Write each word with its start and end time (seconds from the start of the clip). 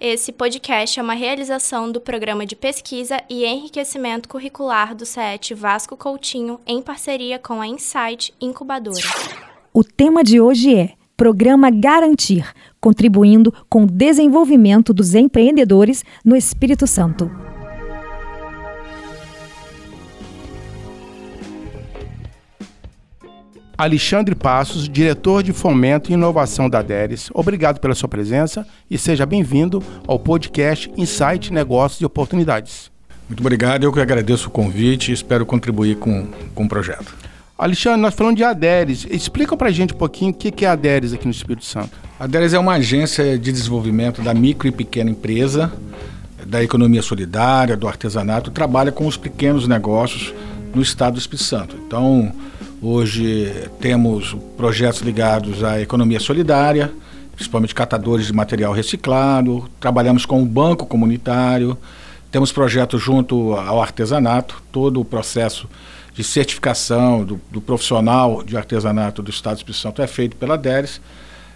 Esse 0.00 0.32
podcast 0.32 0.98
é 0.98 1.02
uma 1.02 1.12
realização 1.12 1.92
do 1.92 2.00
programa 2.00 2.46
de 2.46 2.56
pesquisa 2.56 3.22
e 3.28 3.44
enriquecimento 3.44 4.30
curricular 4.30 4.94
do 4.94 5.04
CET 5.04 5.52
Vasco 5.52 5.94
Coutinho 5.94 6.58
em 6.66 6.80
parceria 6.80 7.38
com 7.38 7.60
a 7.60 7.66
Insight 7.66 8.32
Incubadora. 8.40 9.04
O 9.74 9.84
tema 9.84 10.24
de 10.24 10.40
hoje 10.40 10.74
é 10.74 10.92
Programa 11.18 11.70
Garantir, 11.70 12.50
contribuindo 12.80 13.52
com 13.68 13.82
o 13.82 13.86
desenvolvimento 13.86 14.94
dos 14.94 15.14
empreendedores 15.14 16.02
no 16.24 16.34
Espírito 16.34 16.86
Santo. 16.86 17.30
Alexandre 23.80 24.34
Passos, 24.34 24.86
diretor 24.86 25.42
de 25.42 25.54
Fomento 25.54 26.10
e 26.10 26.12
Inovação 26.12 26.68
da 26.68 26.82
DERES. 26.82 27.30
Obrigado 27.32 27.80
pela 27.80 27.94
sua 27.94 28.10
presença 28.10 28.66
e 28.90 28.98
seja 28.98 29.24
bem-vindo 29.24 29.82
ao 30.06 30.18
podcast 30.18 30.92
Insight 30.98 31.50
Negócios 31.50 31.98
e 31.98 32.04
Oportunidades. 32.04 32.90
Muito 33.26 33.40
obrigado, 33.40 33.84
eu 33.84 33.90
que 33.90 33.98
agradeço 33.98 34.48
o 34.48 34.50
convite 34.50 35.10
e 35.10 35.14
espero 35.14 35.46
contribuir 35.46 35.96
com, 35.96 36.28
com 36.54 36.64
o 36.64 36.68
projeto. 36.68 37.16
Alexandre, 37.56 38.02
nós 38.02 38.12
falamos 38.12 38.36
de 38.36 38.44
ADERES. 38.44 39.06
Explica 39.10 39.56
para 39.56 39.68
a 39.68 39.72
gente 39.72 39.94
um 39.94 39.96
pouquinho 39.96 40.32
o 40.32 40.34
que 40.34 40.62
é 40.62 40.68
a 40.68 40.72
ADERES 40.72 41.14
aqui 41.14 41.24
no 41.24 41.30
Espírito 41.30 41.64
Santo. 41.64 41.96
A 42.18 42.24
ADERES 42.24 42.52
é 42.52 42.58
uma 42.58 42.74
agência 42.74 43.38
de 43.38 43.50
desenvolvimento 43.50 44.20
da 44.20 44.34
micro 44.34 44.68
e 44.68 44.72
pequena 44.72 45.10
empresa, 45.10 45.72
da 46.44 46.62
economia 46.62 47.00
solidária, 47.00 47.78
do 47.78 47.88
artesanato, 47.88 48.50
trabalha 48.50 48.92
com 48.92 49.06
os 49.06 49.16
pequenos 49.16 49.66
negócios 49.66 50.34
no 50.74 50.82
estado 50.82 51.14
do 51.14 51.18
Espírito 51.18 51.44
Santo. 51.44 51.76
Então, 51.86 52.30
Hoje 52.82 53.68
temos 53.78 54.34
projetos 54.56 55.02
ligados 55.02 55.62
à 55.62 55.78
economia 55.82 56.18
solidária, 56.18 56.90
principalmente 57.34 57.74
catadores 57.74 58.28
de 58.28 58.32
material 58.32 58.72
reciclado, 58.72 59.68
trabalhamos 59.78 60.24
com 60.24 60.42
o 60.42 60.46
banco 60.46 60.86
comunitário, 60.86 61.76
temos 62.32 62.50
projetos 62.50 63.02
junto 63.02 63.52
ao 63.52 63.82
artesanato, 63.82 64.62
todo 64.72 64.98
o 64.98 65.04
processo 65.04 65.68
de 66.14 66.24
certificação 66.24 67.22
do, 67.22 67.38
do 67.50 67.60
profissional 67.60 68.42
de 68.42 68.56
artesanato 68.56 69.20
do 69.20 69.30
Estado 69.30 69.56
do 69.56 69.58
Espírito 69.58 69.80
Santo 69.80 70.00
é 70.00 70.06
feito 70.06 70.34
pela 70.36 70.56
DERES. 70.56 71.02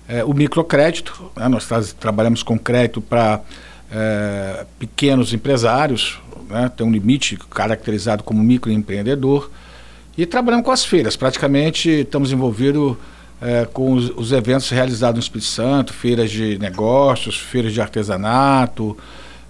É, 0.07 0.23
o 0.23 0.35
microcrédito, 0.35 1.33
né, 1.35 1.49
nós 1.49 1.67
tra 1.67 1.83
trabalhamos 1.99 2.43
com 2.43 2.59
crédito 2.59 3.01
para 3.01 3.41
é, 3.91 4.67
pequenos 4.79 5.33
empresários, 5.33 6.21
né, 6.51 6.71
tem 6.77 6.87
um 6.87 6.93
limite 6.93 7.39
caracterizado 7.49 8.23
como 8.23 8.43
microempreendedor. 8.43 9.51
E 10.17 10.25
trabalhamos 10.27 10.65
com 10.65 10.71
as 10.71 10.85
feiras, 10.85 11.17
praticamente 11.17 11.91
estamos 11.91 12.31
envolvidos 12.33 12.97
é, 13.43 13.67
com 13.67 13.93
os, 13.93 14.11
os, 14.11 14.33
eventos 14.33 14.71
realizados 14.71 15.17
no 15.17 15.23
Espírito 15.23 15.49
Santo, 15.49 15.93
feiras 15.93 16.31
de 16.31 16.59
negócios, 16.59 17.37
feiras 17.37 17.73
de 17.73 17.81
artesanato, 17.81 18.97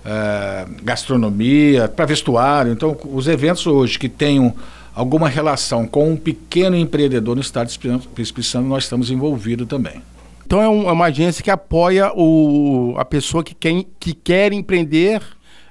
é, 0.04 0.66
gastronomia, 0.82 1.86
para 1.88 2.06
vestuário. 2.06 2.72
Então, 2.72 2.96
os 3.04 3.28
eventos 3.28 3.66
hoje 3.66 3.98
que 3.98 4.08
tenham 4.08 4.54
alguma 4.94 5.28
relação 5.28 5.86
com 5.86 6.12
um 6.12 6.16
pequeno 6.16 6.76
empreendedor 6.76 7.34
no 7.34 7.42
estado 7.42 7.66
do 7.66 8.22
Espírito 8.22 8.42
Santo, 8.42 8.66
nós 8.66 8.84
estamos 8.84 9.10
envolvidos 9.10 9.66
também. 9.66 10.00
Então 10.46 10.62
é, 10.62 10.68
um, 10.68 10.88
é, 10.88 10.92
uma 10.92 11.06
agência 11.06 11.42
que 11.42 11.50
apoia 11.50 12.12
o, 12.14 12.94
a 12.96 13.04
pessoa 13.04 13.42
que 13.42 13.54
quer, 13.54 13.84
que 13.98 14.12
quer 14.12 14.52
empreender 14.52 15.20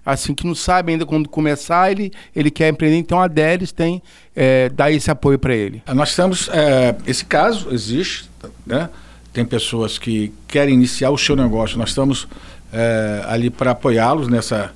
assim, 0.06 0.34
que 0.34 0.46
não 0.46 0.56
sabe 0.56 0.92
ainda 0.92 1.06
quando 1.06 1.30
começar, 1.30 1.92
ele, 1.92 2.12
ele 2.36 2.52
quer 2.52 2.70
empreender, 2.70 2.98
então 2.98 3.20
a 3.20 3.28
Deres 3.28 3.72
tem, 3.72 4.02
é, 4.36 4.70
dá 4.70 4.92
esse 4.92 5.10
apoio 5.10 5.40
para 5.40 5.56
ele. 5.56 5.82
Nós 5.94 6.16
temos, 6.16 6.50
é, 6.50 6.96
esse 7.08 7.24
caso 7.26 7.70
existe, 7.72 8.30
né? 8.66 8.90
tem 9.32 9.46
pessoas 9.46 9.98
que 9.98 10.32
querem 10.48 10.74
iniciar 10.74 11.10
o 11.10 11.18
seu 11.18 11.36
negócio, 11.36 11.78
nós 11.78 11.90
estamos 11.90 12.28
é, 12.72 13.24
ali 13.28 13.50
para 13.50 13.72
apoiá-los 13.72 14.28
nessa, 14.28 14.72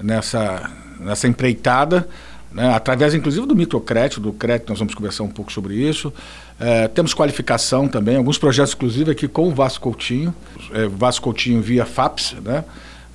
nessa, 0.00 0.70
nessa 1.00 1.26
empreitada, 1.26 2.08
né? 2.52 2.72
através 2.72 3.14
inclusive 3.14 3.46
do 3.46 3.56
microcrédito, 3.56 4.20
do 4.20 4.32
crédito, 4.32 4.70
nós 4.70 4.78
vamos 4.78 4.94
conversar 4.94 5.24
um 5.24 5.28
pouco 5.28 5.52
sobre 5.52 5.74
isso. 5.74 6.12
É, 6.60 6.88
temos 6.88 7.14
qualificação 7.14 7.86
também, 7.86 8.16
alguns 8.16 8.38
projetos 8.38 8.74
inclusive 8.74 9.10
aqui 9.10 9.28
com 9.28 9.48
o 9.48 9.54
Vasco 9.54 9.82
Coutinho, 9.82 10.34
é, 10.72 10.86
Vasco 10.86 11.24
Coutinho 11.24 11.60
via 11.60 11.84
FAPS, 11.84 12.34
né? 12.44 12.64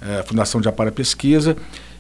É, 0.06 0.24
Fundação 0.24 0.60
de 0.60 0.68
Apara 0.68 0.92
Pesquisa. 0.92 1.56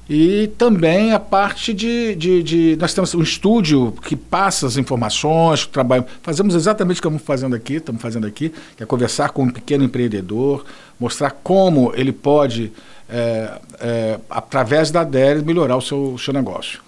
E 0.09 0.47
também 0.58 1.14
a 1.14 1.19
parte 1.19 1.74
de, 1.74 2.14
de, 2.16 2.44
de, 2.44 2.78
Nós 2.78 2.94
temos 2.94 3.16
um 3.16 3.22
estúdio 3.22 3.94
que 4.03 4.18
passa 4.18 4.68
as 4.68 4.75
informações, 4.75 5.66
trabalho. 5.66 6.06
Fazemos 6.22 6.56
exatamente 6.56 7.00
o 7.00 7.02
que 7.02 7.08
estamos 7.08 7.22
fazendo 7.22 7.56
aqui, 7.56 7.75
estamos 7.75 8.02
fazendo 8.02 8.28
aqui, 8.28 8.52
que 8.75 8.84
é 8.84 8.86
conversar 8.86 9.30
com 9.30 9.44
um 9.44 9.50
pequeno 9.50 9.84
empreendedor, 9.84 10.66
mostrar 11.00 11.31
como 11.31 11.94
ele 11.96 12.12
pode, 12.12 12.74
é, 13.09 13.62
é, 13.80 14.20
através 14.30 14.91
da 14.91 15.06
DERES, 15.06 15.41
melhorar 15.44 15.78
o 15.78 15.81
seu, 15.81 16.14
o 16.14 16.20
seu 16.20 16.34
negócio. 16.34 16.81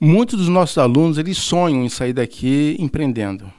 Muitos 0.00 0.38
dos 0.38 0.48
nossos 0.48 0.78
alunos 0.78 1.18
eles 1.18 1.38
sonham 1.38 1.84
em 1.84 1.88
sair 1.88 2.12
daqui 2.12 2.76
empreendendo. 2.78 3.50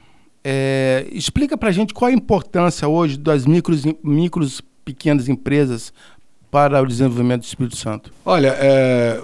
É, 0.42 1.06
explica 1.12 1.58
para 1.58 1.68
a 1.68 1.72
gente 1.72 1.92
qual 1.92 2.10
a 2.10 2.14
importância 2.14 2.88
hoje 2.88 3.18
das 3.18 3.44
micros, 3.44 3.82
micros 4.02 4.62
pequenas 4.84 5.28
empresas 5.28 5.92
para 6.50 6.82
o 6.82 6.86
desenvolvimento 6.86 7.42
do 7.42 7.46
Espírito 7.46 7.76
Santo? 7.76 8.10
Olha, 8.24 8.56
é, 8.58 9.20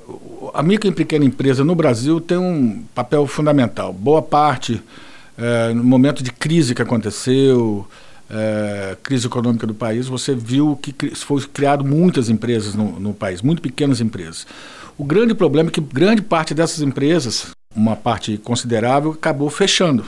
a 0.53 0.63
micro 0.63 0.89
e 0.89 0.93
pequena 0.93 1.25
empresa 1.25 1.65
no 1.65 1.75
Brasil 1.75 2.21
tem 2.21 2.37
um 2.37 2.85
papel 2.95 3.27
fundamental. 3.27 3.93
Boa 3.93 4.23
parte, 4.23 4.83
é, 5.39 5.73
no 5.73 5.85
momento 5.85 6.23
de 6.23 6.31
crise 6.31 6.75
que 6.75 6.83
aconteceu, 6.83 7.87
é, 8.31 8.97
crise 9.03 9.27
econômica 9.27 9.67
do 9.67 9.75
país, 9.75 10.07
você 10.07 10.35
viu 10.35 10.79
que 10.81 10.95
foi 11.15 11.41
criado 11.43 11.85
muitas 11.85 12.29
empresas 12.29 12.75
no, 12.75 12.99
no 13.01 13.15
país, 13.15 13.43
muito 13.43 13.63
pequenas 13.63 14.01
empresas. 14.01 14.47
O 14.97 15.05
grande 15.05 15.35
problema 15.35 15.71
é 15.71 15.73
que 15.73 15.81
grande 15.81 16.23
parte 16.23 16.55
dessas 16.55 16.81
empresas, 16.81 17.49
uma 17.75 17.97
parte 17.97 18.39
considerável, 18.39 19.13
acabou 19.13 19.51
fechando. 19.51 20.05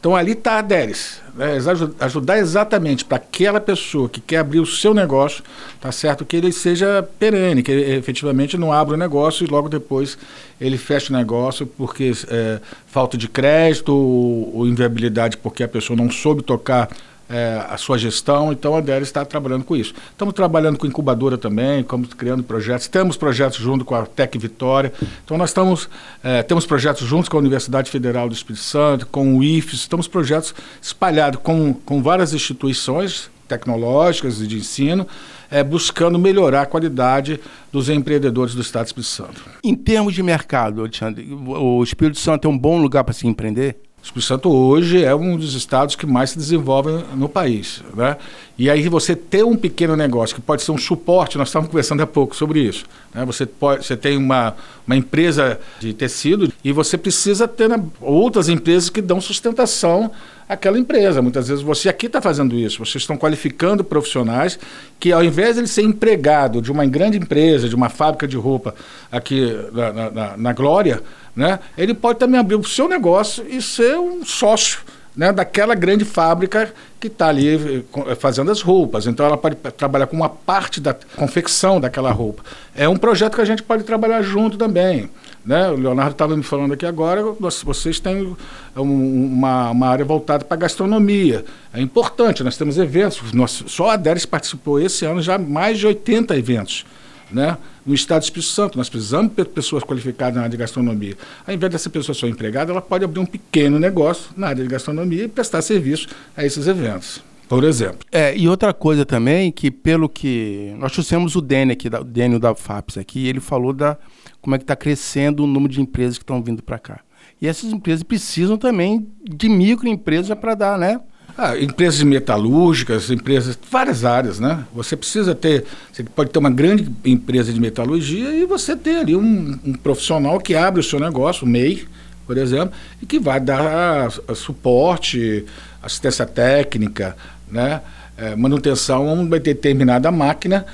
Então 0.00 0.14
ali 0.14 0.32
está 0.32 0.58
a 0.58 0.62
DERES, 0.62 1.20
né? 1.34 1.56
ajudar 1.98 2.38
exatamente 2.38 3.04
para 3.04 3.16
aquela 3.16 3.60
pessoa 3.60 4.08
que 4.08 4.20
quer 4.20 4.36
abrir 4.36 4.60
o 4.60 4.66
seu 4.66 4.94
negócio, 4.94 5.42
tá 5.80 5.90
certo 5.90 6.24
que 6.24 6.36
ele 6.36 6.52
seja 6.52 7.02
perene, 7.18 7.64
que 7.64 7.72
ele 7.72 7.96
efetivamente 7.96 8.56
não 8.56 8.72
abra 8.72 8.94
o 8.94 8.96
negócio 8.96 9.44
e 9.44 9.50
logo 9.50 9.68
depois 9.68 10.16
ele 10.60 10.78
fecha 10.78 11.12
o 11.12 11.16
negócio 11.16 11.66
porque 11.66 12.12
é, 12.28 12.60
falta 12.86 13.18
de 13.18 13.28
crédito 13.28 13.88
ou, 13.88 14.58
ou 14.58 14.66
inviabilidade 14.68 15.36
porque 15.36 15.64
a 15.64 15.68
pessoa 15.68 15.96
não 15.96 16.08
soube 16.08 16.42
tocar 16.42 16.88
é, 17.28 17.64
a 17.68 17.76
sua 17.76 17.98
gestão, 17.98 18.52
então 18.52 18.74
a 18.74 18.80
DER 18.80 19.02
está 19.02 19.24
trabalhando 19.24 19.64
com 19.64 19.76
isso. 19.76 19.94
Estamos 20.10 20.34
trabalhando 20.34 20.78
com 20.78 20.86
incubadora 20.86 21.36
também, 21.36 21.80
estamos 21.80 22.14
criando 22.14 22.42
projetos, 22.42 22.88
temos 22.88 23.16
projetos 23.16 23.58
junto 23.58 23.84
com 23.84 23.94
a 23.94 24.06
Tec 24.06 24.36
Vitória, 24.38 24.92
então 25.24 25.36
nós 25.36 25.50
estamos, 25.50 25.88
é, 26.22 26.42
temos 26.42 26.64
projetos 26.66 27.06
juntos 27.06 27.28
com 27.28 27.36
a 27.36 27.40
Universidade 27.40 27.90
Federal 27.90 28.28
do 28.28 28.34
Espírito 28.34 28.64
Santo, 28.64 29.06
com 29.06 29.36
o 29.36 29.44
IFES, 29.44 29.80
estamos 29.80 30.08
projetos 30.08 30.54
espalhados 30.80 31.40
com, 31.42 31.74
com 31.74 32.02
várias 32.02 32.32
instituições 32.32 33.30
tecnológicas 33.48 34.40
e 34.40 34.46
de 34.46 34.58
ensino, 34.58 35.06
é, 35.50 35.64
buscando 35.64 36.18
melhorar 36.18 36.62
a 36.62 36.66
qualidade 36.66 37.40
dos 37.72 37.88
empreendedores 37.88 38.54
do 38.54 38.60
Estado 38.60 38.84
do 38.84 38.88
Espírito 38.88 39.08
Santo. 39.08 39.42
Em 39.64 39.74
termos 39.74 40.14
de 40.14 40.22
mercado, 40.22 40.82
Alexandre, 40.82 41.26
o 41.32 41.82
Espírito 41.82 42.18
Santo 42.18 42.46
é 42.46 42.50
um 42.50 42.58
bom 42.58 42.80
lugar 42.80 43.02
para 43.04 43.14
se 43.14 43.26
empreender? 43.26 43.76
Espírito 44.02 44.26
Santo 44.26 44.50
hoje 44.50 45.04
é 45.04 45.14
um 45.14 45.36
dos 45.36 45.54
estados 45.54 45.94
que 45.94 46.06
mais 46.06 46.30
se 46.30 46.38
desenvolvem 46.38 47.04
no 47.14 47.28
país. 47.28 47.82
Né? 47.94 48.16
E 48.56 48.70
aí 48.70 48.88
você 48.88 49.14
ter 49.14 49.44
um 49.44 49.56
pequeno 49.56 49.96
negócio 49.96 50.34
que 50.34 50.40
pode 50.40 50.62
ser 50.62 50.72
um 50.72 50.78
suporte, 50.78 51.36
nós 51.36 51.48
estávamos 51.48 51.70
conversando 51.70 52.02
há 52.02 52.06
pouco 52.06 52.34
sobre 52.34 52.60
isso. 52.60 52.84
Né? 53.14 53.24
Você, 53.24 53.44
pode, 53.44 53.84
você 53.84 53.96
tem 53.96 54.16
uma, 54.16 54.54
uma 54.86 54.96
empresa 54.96 55.60
de 55.78 55.92
tecido 55.92 56.52
e 56.64 56.72
você 56.72 56.96
precisa 56.96 57.46
ter 57.46 57.68
né, 57.68 57.82
outras 58.00 58.48
empresas 58.48 58.88
que 58.88 59.02
dão 59.02 59.20
sustentação 59.20 60.10
àquela 60.48 60.78
empresa. 60.78 61.20
Muitas 61.20 61.48
vezes 61.48 61.62
você 61.62 61.88
aqui 61.88 62.06
está 62.06 62.22
fazendo 62.22 62.56
isso, 62.56 62.78
vocês 62.78 63.02
estão 63.02 63.16
qualificando 63.16 63.84
profissionais 63.84 64.58
que 64.98 65.12
ao 65.12 65.22
invés 65.22 65.54
de 65.54 65.60
ele 65.60 65.68
ser 65.68 65.82
empregado 65.82 66.62
de 66.62 66.72
uma 66.72 66.86
grande 66.86 67.18
empresa, 67.18 67.68
de 67.68 67.74
uma 67.74 67.88
fábrica 67.88 68.26
de 68.26 68.36
roupa 68.36 68.74
aqui 69.12 69.54
na, 69.72 70.10
na, 70.10 70.36
na 70.36 70.52
Glória, 70.52 71.02
né? 71.38 71.60
Ele 71.78 71.94
pode 71.94 72.18
também 72.18 72.40
abrir 72.40 72.56
o 72.56 72.64
seu 72.64 72.88
negócio 72.88 73.46
e 73.48 73.62
ser 73.62 73.96
um 73.96 74.24
sócio 74.24 74.80
né, 75.16 75.32
daquela 75.32 75.72
grande 75.72 76.04
fábrica 76.04 76.74
que 76.98 77.06
está 77.06 77.28
ali 77.28 77.48
eh, 77.48 77.82
eh, 78.08 78.14
fazendo 78.16 78.50
as 78.50 78.60
roupas. 78.60 79.06
Então 79.06 79.24
ela 79.24 79.36
pode 79.36 79.54
trabalhar 79.54 80.08
com 80.08 80.16
uma 80.16 80.28
parte 80.28 80.80
da 80.80 80.92
confecção 81.14 81.80
daquela 81.80 82.10
roupa. 82.10 82.42
É 82.74 82.88
um 82.88 82.96
projeto 82.96 83.36
que 83.36 83.40
a 83.40 83.44
gente 83.44 83.62
pode 83.62 83.84
trabalhar 83.84 84.20
junto 84.20 84.58
também. 84.58 85.08
Né? 85.46 85.70
O 85.70 85.76
Leonardo 85.76 86.10
estava 86.10 86.36
me 86.36 86.42
falando 86.42 86.74
aqui 86.74 86.84
agora, 86.84 87.22
vocês 87.62 88.00
têm 88.00 88.36
uma, 88.74 89.70
uma 89.70 89.88
área 89.88 90.04
voltada 90.04 90.44
para 90.44 90.56
gastronomia. 90.56 91.44
É 91.72 91.80
importante, 91.80 92.42
nós 92.42 92.56
temos 92.56 92.78
eventos. 92.78 93.32
Nós, 93.32 93.62
só 93.68 93.90
a 93.90 93.96
Deres 93.96 94.26
participou 94.26 94.80
esse 94.80 95.04
ano 95.04 95.22
já 95.22 95.38
mais 95.38 95.78
de 95.78 95.86
80 95.86 96.36
eventos 96.36 96.84
né? 97.30 97.56
no 97.84 97.94
Estado 97.94 98.20
do 98.20 98.24
Espírito 98.24 98.50
Santo. 98.50 98.78
Nós 98.78 98.88
precisamos 98.88 99.32
de 99.34 99.44
pessoas 99.44 99.82
qualificadas 99.82 100.34
na 100.34 100.42
área 100.42 100.50
de 100.50 100.56
gastronomia. 100.56 101.16
Ao 101.46 101.54
invés 101.54 101.72
dessa 101.72 101.90
pessoa 101.90 102.14
ser 102.14 102.28
empregada, 102.28 102.72
ela 102.72 102.82
pode 102.82 103.04
abrir 103.04 103.20
um 103.20 103.26
pequeno 103.26 103.78
negócio 103.78 104.30
na 104.36 104.48
área 104.48 104.62
de 104.62 104.68
gastronomia 104.68 105.24
e 105.24 105.28
prestar 105.28 105.62
serviço 105.62 106.08
a 106.36 106.44
esses 106.44 106.66
eventos. 106.66 107.22
Por 107.48 107.64
exemplo. 107.64 108.00
É, 108.12 108.36
e 108.36 108.46
outra 108.46 108.74
coisa 108.74 109.06
também, 109.06 109.50
que 109.50 109.70
pelo 109.70 110.06
que. 110.08 110.74
Nós 110.78 110.92
trouxemos 110.92 111.34
o 111.34 111.40
Dênio 111.40 111.72
aqui, 111.72 111.88
o 111.88 112.04
Dênio 112.04 112.38
da 112.38 112.54
FAPS 112.54 112.98
aqui, 112.98 113.26
ele 113.26 113.40
falou 113.40 113.72
da 113.72 113.96
como 114.42 114.54
é 114.54 114.58
que 114.58 114.64
está 114.64 114.76
crescendo 114.76 115.44
o 115.44 115.46
número 115.46 115.72
de 115.72 115.80
empresas 115.80 116.18
que 116.18 116.24
estão 116.24 116.42
vindo 116.42 116.62
para 116.62 116.78
cá. 116.78 117.00
E 117.40 117.46
essas 117.46 117.72
empresas 117.72 118.02
precisam 118.02 118.58
também 118.58 119.08
de 119.22 119.48
microempresas 119.48 120.36
para 120.38 120.54
dar, 120.54 120.78
né? 120.78 121.00
Ah, 121.40 121.56
empresas 121.56 122.02
metalúrgicas, 122.02 123.12
empresas, 123.12 123.56
várias 123.70 124.04
áreas, 124.04 124.40
né? 124.40 124.64
Você 124.74 124.96
precisa 124.96 125.36
ter, 125.36 125.64
você 125.92 126.02
pode 126.02 126.30
ter 126.30 126.38
uma 126.40 126.50
grande 126.50 126.90
empresa 127.04 127.52
de 127.52 127.60
metalurgia 127.60 128.34
e 128.34 128.44
você 128.44 128.74
ter 128.74 128.96
ali 128.96 129.14
um, 129.14 129.56
um 129.64 129.72
profissional 129.74 130.40
que 130.40 130.56
abre 130.56 130.80
o 130.80 130.82
seu 130.82 130.98
negócio, 130.98 131.46
o 131.46 131.48
MEI, 131.48 131.86
por 132.26 132.36
exemplo, 132.36 132.74
e 133.00 133.06
que 133.06 133.20
vai 133.20 133.38
dar 133.38 134.10
suporte, 134.34 135.44
assistência 135.80 136.26
técnica, 136.26 137.16
né? 137.48 137.82
É, 138.16 138.34
manutenção 138.34 139.08
a 139.08 139.12
uma 139.12 139.38
determinada 139.38 140.10
máquina 140.10 140.66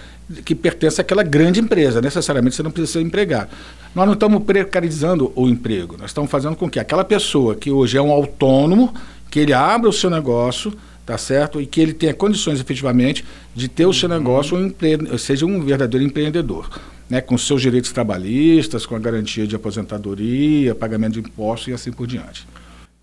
que 0.47 0.55
pertence 0.55 0.99
àquela 0.99 1.23
grande 1.23 1.61
empresa. 1.61 2.01
Necessariamente 2.01 2.57
você 2.57 2.63
não 2.63 2.71
precisa 2.71 3.01
ser 3.01 3.05
empregado. 3.05 3.51
Nós 3.95 4.07
não 4.07 4.15
estamos 4.15 4.43
precarizando 4.43 5.31
o 5.37 5.47
emprego, 5.47 5.99
nós 5.99 6.09
estamos 6.09 6.31
fazendo 6.31 6.57
com 6.57 6.71
que 6.71 6.81
aquela 6.81 7.05
pessoa 7.05 7.55
que 7.55 7.71
hoje 7.71 7.99
é 7.99 8.03
um 8.03 8.11
autônomo 8.11 8.95
que 9.35 9.41
ele 9.41 9.53
abra 9.53 9.91
o 9.91 9.93
seu 9.93 10.09
negócio, 10.09 10.73
tá 11.05 11.19
certo? 11.19 11.61
E 11.61 11.67
que 11.67 11.81
ele 11.81 11.93
tenha 11.93 12.15
condições 12.15 12.61
efetivamente 12.61 13.25
de 13.53 13.67
ter 13.67 13.85
o 13.85 13.93
seu 13.93 14.09
uhum. 14.09 14.17
negócio, 14.17 14.57
um 14.57 14.65
empre... 14.65 15.19
seja 15.19 15.45
um 15.45 15.61
verdadeiro 15.61 16.07
empreendedor, 16.07 16.71
né? 17.11 17.21
Com 17.21 17.37
seus 17.37 17.61
direitos 17.61 17.91
trabalhistas, 17.91 18.87
com 18.87 18.95
a 18.95 18.99
garantia 19.01 19.45
de 19.45 19.57
aposentadoria, 19.57 20.73
pagamento 20.73 21.15
de 21.15 21.19
impostos 21.19 21.67
e 21.67 21.73
assim 21.73 21.91
por 21.91 22.07
diante. 22.07 22.47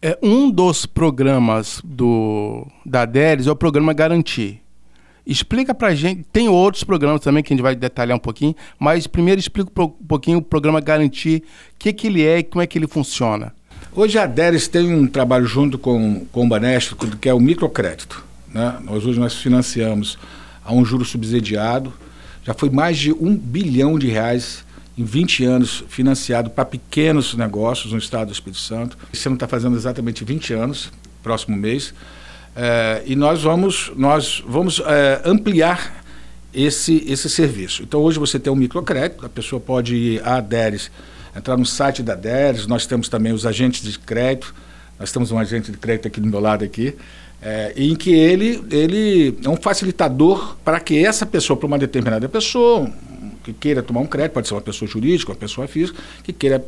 É, 0.01 0.17
um 0.23 0.49
dos 0.49 0.85
programas 0.85 1.81
do, 1.83 2.65
da 2.85 3.03
DERES 3.03 3.47
é 3.47 3.51
o 3.51 3.55
programa 3.55 3.91
Garantir. 3.91 4.61
Explica 5.27 5.75
pra 5.75 5.93
gente, 5.93 6.23
tem 6.31 6.47
outros 6.47 6.85
programas 6.85 7.19
também 7.19 7.43
que 7.43 7.51
a 7.51 7.57
gente 7.57 7.61
vai 7.61 7.75
detalhar 7.75 8.15
um 8.15 8.21
pouquinho, 8.21 8.55
mas 8.79 9.05
primeiro 9.05 9.37
explica 9.37 9.69
um 9.83 9.89
pouquinho 9.89 10.37
o 10.37 10.41
programa 10.41 10.79
Garantir, 10.79 11.43
o 11.73 11.77
que, 11.77 11.91
que 11.91 12.07
ele 12.07 12.25
é 12.25 12.39
e 12.39 12.43
como 12.43 12.61
é 12.61 12.67
que 12.67 12.79
ele 12.79 12.87
funciona. 12.87 13.53
Hoje 13.93 14.17
a 14.17 14.25
Deres 14.25 14.69
tem 14.69 14.93
um 14.93 15.05
trabalho 15.05 15.45
junto 15.45 15.77
com, 15.77 16.25
com 16.31 16.45
o 16.45 16.47
Banesco, 16.47 16.95
que 17.17 17.27
é 17.27 17.33
o 17.33 17.41
microcrédito. 17.41 18.23
Né? 18.47 18.77
Nós 18.85 19.05
hoje 19.05 19.19
nós 19.19 19.35
financiamos 19.35 20.17
a 20.63 20.73
um 20.73 20.85
juro 20.85 21.03
subsidiado, 21.03 21.91
já 22.41 22.53
foi 22.53 22.69
mais 22.69 22.97
de 22.97 23.11
um 23.11 23.35
bilhão 23.35 23.99
de 23.99 24.07
reais 24.07 24.63
em 24.97 25.03
20 25.03 25.43
anos 25.43 25.83
financiado 25.89 26.49
para 26.49 26.63
pequenos 26.63 27.33
negócios 27.33 27.91
no 27.91 27.99
estado 27.99 28.27
do 28.27 28.33
Espírito 28.33 28.61
Santo. 28.61 28.97
Esse 29.13 29.27
ano 29.27 29.35
está 29.35 29.47
fazendo 29.47 29.75
exatamente 29.75 30.23
20 30.23 30.53
anos, 30.53 30.89
próximo 31.21 31.57
mês. 31.57 31.93
É, 32.55 33.03
e 33.05 33.13
nós 33.13 33.43
vamos, 33.43 33.91
nós 33.97 34.41
vamos 34.47 34.81
é, 34.85 35.21
ampliar 35.25 36.01
esse, 36.53 37.03
esse 37.09 37.29
serviço. 37.29 37.83
Então 37.83 37.99
hoje 37.99 38.17
você 38.17 38.39
tem 38.39 38.53
um 38.53 38.55
microcrédito, 38.55 39.25
a 39.25 39.29
pessoa 39.29 39.59
pode 39.59 39.95
ir 39.95 40.25
à 40.25 40.39
Deres 40.39 40.89
entrar 41.35 41.57
no 41.57 41.65
site 41.65 42.03
da 42.03 42.15
DERES, 42.15 42.67
nós 42.67 42.85
temos 42.85 43.09
também 43.09 43.31
os 43.31 43.45
agentes 43.45 43.81
de 43.81 43.97
crédito, 43.97 44.53
nós 44.99 45.11
temos 45.11 45.31
um 45.31 45.39
agente 45.39 45.71
de 45.71 45.77
crédito 45.77 46.07
aqui 46.07 46.19
do 46.19 46.27
meu 46.27 46.39
lado 46.39 46.63
aqui, 46.63 46.95
é, 47.41 47.73
em 47.75 47.95
que 47.95 48.11
ele, 48.11 48.63
ele 48.69 49.37
é 49.43 49.49
um 49.49 49.57
facilitador 49.57 50.55
para 50.63 50.79
que 50.79 51.03
essa 51.03 51.25
pessoa, 51.25 51.57
para 51.57 51.67
uma 51.67 51.79
determinada 51.79 52.29
pessoa, 52.29 52.91
que 53.43 53.51
queira 53.51 53.81
tomar 53.81 54.01
um 54.01 54.05
crédito, 54.05 54.33
pode 54.33 54.47
ser 54.47 54.53
uma 54.53 54.61
pessoa 54.61 54.89
jurídica, 54.89 55.31
uma 55.31 55.37
pessoa 55.37 55.67
física, 55.67 55.99
que 56.23 56.31
queira 56.31 56.63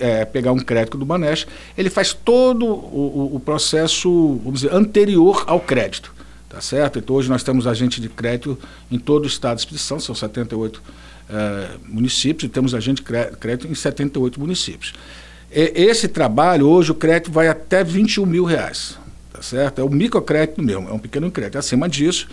é, 0.00 0.24
pegar 0.24 0.52
um 0.52 0.58
crédito 0.58 0.98
do 0.98 1.04
Banesh, 1.04 1.46
ele 1.76 1.88
faz 1.88 2.12
todo 2.12 2.66
o, 2.66 3.36
o, 3.36 3.40
processo, 3.40 4.40
vamos 4.42 4.62
dizer, 4.62 4.74
anterior 4.74 5.44
ao 5.46 5.60
crédito. 5.60 6.12
Tá 6.48 6.62
certo? 6.62 6.98
Então 6.98 7.14
hoje 7.14 7.28
nós 7.28 7.42
temos 7.42 7.66
agente 7.66 8.00
de 8.00 8.08
crédito 8.08 8.58
em 8.90 8.98
todo 8.98 9.24
o 9.24 9.26
estado 9.26 9.56
de 9.56 9.62
expedição, 9.62 10.00
são 10.00 10.14
78 10.14 10.82
uh, 11.28 11.78
municípios 11.86 12.44
e 12.44 12.48
temos 12.48 12.74
agente 12.74 13.02
de 13.02 13.36
crédito 13.36 13.68
em 13.68 13.74
78 13.74 14.40
municípios. 14.40 14.92
E, 15.50 15.72
esse 15.74 16.08
trabalho, 16.08 16.68
hoje, 16.68 16.92
o 16.92 16.94
crédito 16.94 17.30
vai 17.30 17.48
até 17.48 17.82
21 17.84 18.26
mil 18.26 18.44
reais. 18.44 18.98
Tá 19.32 19.42
certo? 19.42 19.80
É 19.80 19.84
o 19.84 19.88
microcrédito 19.88 20.62
mesmo, 20.62 20.88
é 20.88 20.92
um 20.92 20.98
pequeno 20.98 21.30
crédito. 21.30 21.58
Acima 21.58 21.88
disso, 21.88 22.28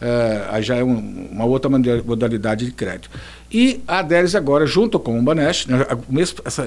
uh, 0.00 0.50
aí 0.50 0.62
já 0.62 0.76
é 0.76 0.84
um, 0.84 1.28
uma 1.30 1.44
outra 1.44 1.70
modalidade 1.70 2.64
de 2.64 2.72
crédito. 2.72 3.10
E 3.50 3.80
a 3.86 4.00
Aderes 4.00 4.34
agora, 4.34 4.66
junto 4.66 4.98
com 4.98 5.18
o 5.18 5.22
Banesh, 5.22 5.66
né, 5.66 5.86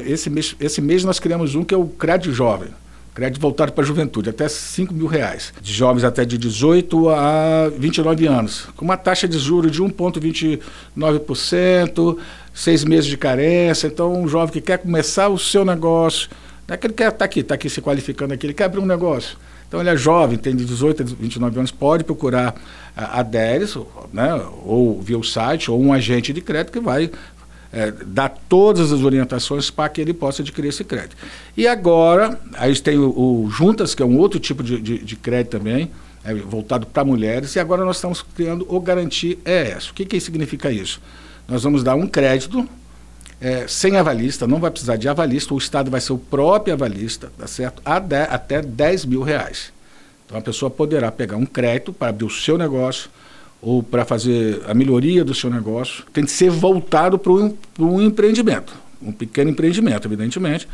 esse, 0.06 0.30
mês, 0.30 0.56
esse 0.60 0.82
mês 0.82 1.04
nós 1.04 1.20
criamos 1.20 1.56
um 1.56 1.64
que 1.64 1.74
é 1.74 1.78
o 1.78 1.86
Crédito 1.86 2.34
Jovem 2.34 2.70
crédito 3.14 3.42
voltado 3.42 3.74
para 3.74 3.84
a 3.84 3.88
juventude, 3.88 4.30
até 4.30 4.48
5 4.48 4.94
mil 4.94 5.08
reais. 5.08 5.54
De 5.62 5.74
jovens 5.74 6.04
até 6.04 6.26
de 6.26 6.38
18 6.38 7.10
a 7.10 7.72
29 7.78 8.28
anos, 8.28 8.68
com 8.76 8.86
uma 8.86 8.98
taxa 8.98 9.28
de 9.28 9.38
juros 9.38 9.72
de 9.72 9.84
1,29%, 9.84 12.18
seis 12.54 12.84
meses 12.84 13.06
de 13.06 13.18
carência. 13.18 13.88
Então, 13.88 14.14
um 14.14 14.28
jovem 14.28 14.54
que 14.54 14.62
quer 14.62 14.78
começar 14.78 15.30
o 15.30 15.38
seu 15.38 15.66
negócio, 15.66 16.30
não 16.68 16.76
é 16.76 16.78
que 16.78 16.88
ele 16.88 16.94
quer 16.94 17.06
estar 17.06 17.20
tá 17.20 17.26
aqui, 17.26 17.40
está 17.42 17.56
aqui 17.56 17.70
se 17.70 17.82
qualificando 17.82 18.34
aqui, 18.34 18.46
ele 18.46 18.54
quer 18.54 18.66
abrir 18.66 18.80
um 18.80 18.86
negócio. 18.86 19.38
Então, 19.68 19.80
ele 19.80 19.90
é 19.90 19.96
jovem, 19.96 20.38
tem 20.38 20.56
de 20.56 20.66
18 20.66 21.04
a 21.04 21.06
29 21.06 21.60
anos, 21.60 21.72
pode 21.72 22.04
procurar 22.04 22.56
a, 22.96 23.20
a 23.20 23.24
DERES, 23.24 23.78
né, 24.12 24.42
ou 24.66 25.02
via 25.02 25.18
o 25.18 25.24
site, 25.24 25.72
ou 25.72 25.82
um 25.82 25.94
agente 25.94 26.34
de 26.34 26.42
crédito 26.42 26.74
que 26.74 26.80
vai 26.80 27.10
é, 27.74 27.92
dar 27.92 28.30
todas 28.50 28.92
as 28.92 29.02
orientações 29.02 29.70
para 29.70 29.90
que 29.90 30.02
ele 30.02 30.14
possa 30.14 30.42
adquirir 30.42 30.70
esse 30.70 30.84
crédito. 30.84 31.16
E 31.56 31.68
agora, 31.68 32.40
aí 32.54 32.78
tem 32.80 32.98
o, 32.98 33.10
o 33.46 33.50
Juntas, 33.50 33.96
que 33.96 34.04
é 34.04 34.06
um 34.06 34.18
outro 34.18 34.40
tipo 34.40 34.62
de, 34.64 34.80
de, 34.80 34.98
de 35.00 35.16
crédito 35.16 35.58
também, 35.58 35.90
é, 36.24 36.34
voltado 36.34 36.86
para 36.86 37.04
mulheres, 37.04 37.56
e 37.56 37.60
agora 37.60 37.84
nós 37.86 37.98
estamos 37.98 38.22
criando 38.22 38.66
o 38.70 38.80
Garantir 38.80 39.40
ES. 39.46 39.90
O 39.90 39.94
que, 39.94 40.06
que 40.06 40.20
significa 40.20 40.72
isso? 40.72 41.02
Nós 41.48 41.64
vamos 41.64 41.84
dar 41.84 41.96
um 41.96 42.08
crédito 42.08 42.68
é, 43.40 43.66
sem 43.68 43.98
avalista, 43.98 44.46
não 44.46 44.60
vai 44.60 44.70
precisar 44.70 44.98
de 44.98 45.10
avalista, 45.10 45.54
o 45.54 45.58
Estado 45.58 45.90
vai 45.90 46.00
ser 46.00 46.14
o 46.14 46.18
próprio 46.18 46.74
avalista, 46.74 47.32
tá 47.38 47.48
certo? 47.48 47.82
até 47.84 48.62
10 48.62 49.06
mil 49.06 49.24
reais. 49.24 49.74
Então 50.26 50.38
a 50.38 50.42
pessoa 50.42 50.70
poderá 50.70 51.12
pegar 51.12 51.38
um 51.38 51.46
crédito 51.46 51.92
para 51.92 52.10
abrir 52.10 52.26
o 52.26 52.30
seu 52.30 52.58
negócio, 52.58 53.10
ou 53.62 53.84
para 53.84 54.04
fazer 54.04 54.62
a 54.68 54.74
melhoria 54.74 55.24
do 55.24 55.36
seu 55.36 55.50
negócio, 55.50 56.04
tem 56.12 56.26
que 56.26 56.32
ser 56.32 56.50
voltado 56.50 57.20
para 57.20 57.32
um, 57.32 58.02
empreendimento, 58.02 58.74
um 59.02 59.12
pequeno 59.12 59.52
empreendimento, 59.52 60.08
evidentemente. 60.08 60.68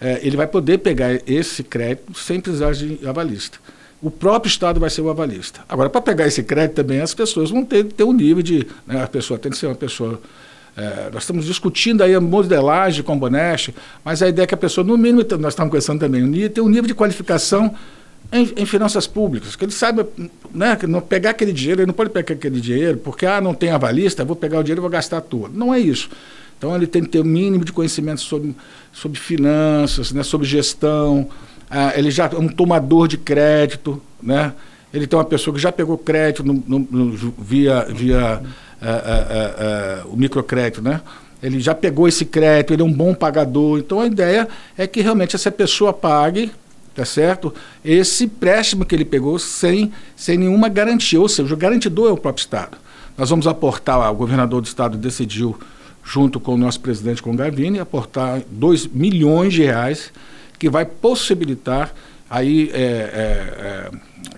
É, 0.00 0.20
ele 0.22 0.36
vai 0.36 0.46
poder 0.46 0.78
pegar 0.78 1.20
esse 1.26 1.64
crédito 1.64 2.16
sem 2.16 2.40
precisar 2.40 2.72
de 2.72 3.00
avalista. 3.04 3.58
O 4.00 4.12
próprio 4.12 4.48
Estado 4.48 4.78
vai 4.78 4.88
ser 4.88 5.00
o 5.00 5.10
avalista. 5.10 5.60
Agora, 5.68 5.90
para 5.90 6.00
pegar 6.00 6.28
esse 6.28 6.44
crédito 6.44 6.76
também, 6.76 7.00
as 7.00 7.12
pessoas 7.12 7.50
vão 7.50 7.64
ter, 7.64 7.84
ter 7.84 8.04
um 8.04 8.12
nível 8.12 8.40
de. 8.40 8.64
Né, 8.86 9.02
a 9.02 9.08
pessoa 9.08 9.36
tem 9.36 9.50
que 9.50 9.58
ser 9.58 9.66
uma 9.66 9.74
pessoa. 9.74 10.20
É, 10.76 11.10
nós 11.12 11.24
estamos 11.24 11.44
discutindo 11.44 12.02
aí 12.04 12.14
a 12.14 12.20
modelagem 12.20 13.02
com 13.02 13.16
o 13.16 13.18
Boneste, 13.18 13.74
mas 14.04 14.22
a 14.22 14.28
ideia 14.28 14.44
é 14.44 14.46
que 14.46 14.54
a 14.54 14.58
pessoa, 14.58 14.86
no 14.86 14.96
mínimo, 14.96 15.26
nós 15.40 15.52
estamos 15.52 15.70
conversando 15.70 15.98
também, 15.98 16.48
tem 16.48 16.62
um 16.62 16.68
nível 16.68 16.86
de 16.86 16.94
qualificação 16.94 17.74
em, 18.32 18.52
em, 18.56 18.66
finanças 18.66 19.06
públicas, 19.06 19.56
que 19.56 19.64
ele 19.64 19.72
saiba 19.72 20.06
né, 20.52 20.76
que 20.76 20.86
não 20.86 21.00
pegar 21.00 21.30
aquele 21.30 21.52
dinheiro, 21.52 21.80
ele 21.80 21.86
não 21.86 21.94
pode 21.94 22.10
pegar 22.10 22.34
aquele 22.34 22.60
dinheiro 22.60 22.98
porque 22.98 23.24
ah, 23.24 23.40
não 23.40 23.54
tem 23.54 23.70
avalista, 23.70 24.24
vou 24.24 24.36
pegar 24.36 24.58
o 24.58 24.62
dinheiro 24.62 24.80
e 24.80 24.82
vou 24.82 24.90
gastar 24.90 25.20
tudo. 25.20 25.56
Não 25.56 25.72
é 25.72 25.78
isso. 25.78 26.10
Então 26.56 26.74
ele 26.74 26.86
tem 26.86 27.02
que 27.02 27.08
ter 27.08 27.20
o 27.20 27.24
mínimo 27.24 27.64
de 27.64 27.72
conhecimento 27.72 28.20
sobre, 28.20 28.54
sobre 28.92 29.18
finanças, 29.18 30.12
né, 30.12 30.22
sobre 30.22 30.46
gestão, 30.46 31.28
ah, 31.70 31.92
ele 31.96 32.10
já 32.10 32.26
é 32.26 32.36
um 32.36 32.48
tomador 32.48 33.08
de 33.08 33.16
crédito, 33.16 34.00
né? 34.22 34.52
ele 34.92 35.06
tem 35.06 35.18
uma 35.18 35.24
pessoa 35.24 35.54
que 35.54 35.60
já 35.60 35.70
pegou 35.70 35.98
crédito 35.98 36.42
no, 36.42 36.62
no, 36.66 36.78
no, 36.78 37.34
via, 37.38 37.86
via 37.90 38.42
ah, 38.80 40.02
ah, 40.02 40.06
o 40.06 40.16
microcrédito, 40.16 40.80
né? 40.80 41.00
ele 41.42 41.60
já 41.60 41.74
pegou 41.74 42.08
esse 42.08 42.24
crédito, 42.24 42.72
ele 42.72 42.82
é 42.82 42.84
um 42.84 42.92
bom 42.92 43.14
pagador. 43.14 43.78
Então 43.78 44.00
a 44.00 44.06
ideia 44.06 44.48
é 44.76 44.86
que 44.86 45.00
realmente 45.00 45.36
essa 45.36 45.50
pessoa 45.50 45.92
pague 45.92 46.50
tá 46.98 47.04
certo? 47.04 47.54
Esse 47.84 48.24
empréstimo 48.24 48.84
que 48.84 48.92
ele 48.92 49.04
pegou 49.04 49.38
sem, 49.38 49.92
sem 50.16 50.36
nenhuma 50.36 50.68
garantia, 50.68 51.20
ou 51.20 51.28
seja, 51.28 51.54
o 51.54 51.56
garantidor 51.56 52.10
é 52.10 52.12
o 52.12 52.16
próprio 52.16 52.42
Estado. 52.42 52.76
Nós 53.16 53.30
vamos 53.30 53.46
aportar, 53.46 54.10
o 54.10 54.14
governador 54.16 54.60
do 54.60 54.66
Estado 54.66 54.98
decidiu, 54.98 55.56
junto 56.02 56.40
com 56.40 56.54
o 56.54 56.56
nosso 56.56 56.80
presidente, 56.80 57.22
com 57.22 57.30
o 57.30 57.36
Gavini, 57.36 57.78
aportar 57.78 58.42
2 58.50 58.88
milhões 58.88 59.54
de 59.54 59.62
reais, 59.62 60.10
que 60.58 60.68
vai 60.68 60.84
possibilitar 60.84 61.94
aí 62.28 62.68
é, 62.74 62.80
é, 62.80 62.82
é, 62.82 63.90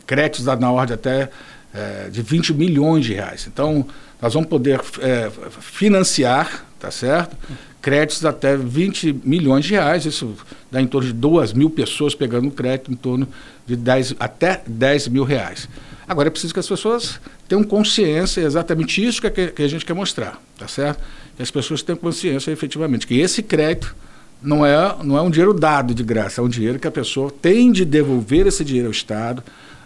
créditos 0.06 0.44
na 0.44 0.70
ordem 0.70 0.94
até 0.94 1.30
é, 1.74 2.08
de 2.10 2.22
20 2.22 2.54
milhões 2.54 3.04
de 3.04 3.14
reais. 3.14 3.46
Então, 3.46 3.86
nós 4.20 4.34
vamos 4.34 4.48
poder 4.48 4.80
é, 5.00 5.30
financiar, 5.60 6.66
tá 6.78 6.90
certo? 6.90 7.36
créditos 7.80 8.24
até 8.24 8.56
20 8.56 9.20
milhões 9.24 9.64
de 9.64 9.72
reais, 9.72 10.04
isso 10.04 10.34
dá 10.70 10.80
em 10.80 10.86
torno 10.86 11.08
de 11.08 11.14
2 11.14 11.52
mil 11.52 11.70
pessoas 11.70 12.14
pegando 12.14 12.50
crédito 12.50 12.92
em 12.92 12.94
torno 12.94 13.26
de 13.66 13.74
10, 13.74 14.16
até 14.20 14.62
10 14.66 15.08
mil 15.08 15.24
reais. 15.24 15.68
Agora 16.06 16.28
é 16.28 16.30
preciso 16.30 16.52
que 16.52 16.60
as 16.60 16.68
pessoas 16.68 17.20
tenham 17.48 17.62
consciência, 17.62 18.40
é 18.40 18.44
exatamente 18.44 19.04
isso 19.04 19.22
que, 19.22 19.30
que 19.30 19.62
a 19.62 19.68
gente 19.68 19.84
quer 19.84 19.94
mostrar, 19.94 20.40
tá 20.58 20.68
certo? 20.68 21.00
Que 21.36 21.42
as 21.42 21.50
pessoas 21.50 21.82
tenham 21.82 21.96
consciência 21.96 22.50
efetivamente 22.50 23.06
que 23.06 23.18
esse 23.18 23.42
crédito 23.42 23.94
não 24.42 24.64
é, 24.64 24.96
não 25.02 25.16
é 25.16 25.22
um 25.22 25.30
dinheiro 25.30 25.54
dado 25.54 25.94
de 25.94 26.02
graça, 26.02 26.40
é 26.40 26.44
um 26.44 26.48
dinheiro 26.48 26.78
que 26.78 26.88
a 26.88 26.90
pessoa 26.90 27.30
tem 27.30 27.70
de 27.72 27.84
devolver 27.84 28.46
esse 28.46 28.64
dinheiro 28.64 28.88
ao 28.88 28.92
Estado, 28.92 29.42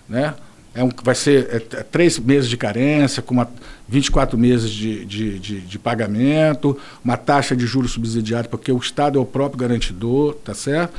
né? 0.09 0.35
É 0.75 0.83
um, 0.83 0.91
vai 1.03 1.15
ser 1.15 1.49
é, 1.51 1.57
é 1.79 1.83
três 1.83 2.19
meses 2.19 2.51
de 2.51 2.57
carência, 2.57 3.23
com 3.23 3.35
uma, 3.35 3.49
24 3.89 4.37
meses 4.37 4.71
de, 4.71 5.05
de, 5.05 5.39
de, 5.39 5.61
de, 5.61 5.79
pagamento, 5.79 6.77
uma 7.05 7.17
taxa 7.17 7.55
de 7.55 7.65
juros 7.67 7.93
subsidiária, 7.93 8.49
porque 8.49 8.73
o 8.73 8.79
Estado 8.79 9.19
é 9.19 9.23
o 9.23 9.25
próprio 9.25 9.59
garantidor, 9.61 10.35
tá 10.35 10.53
certo? 10.53 10.93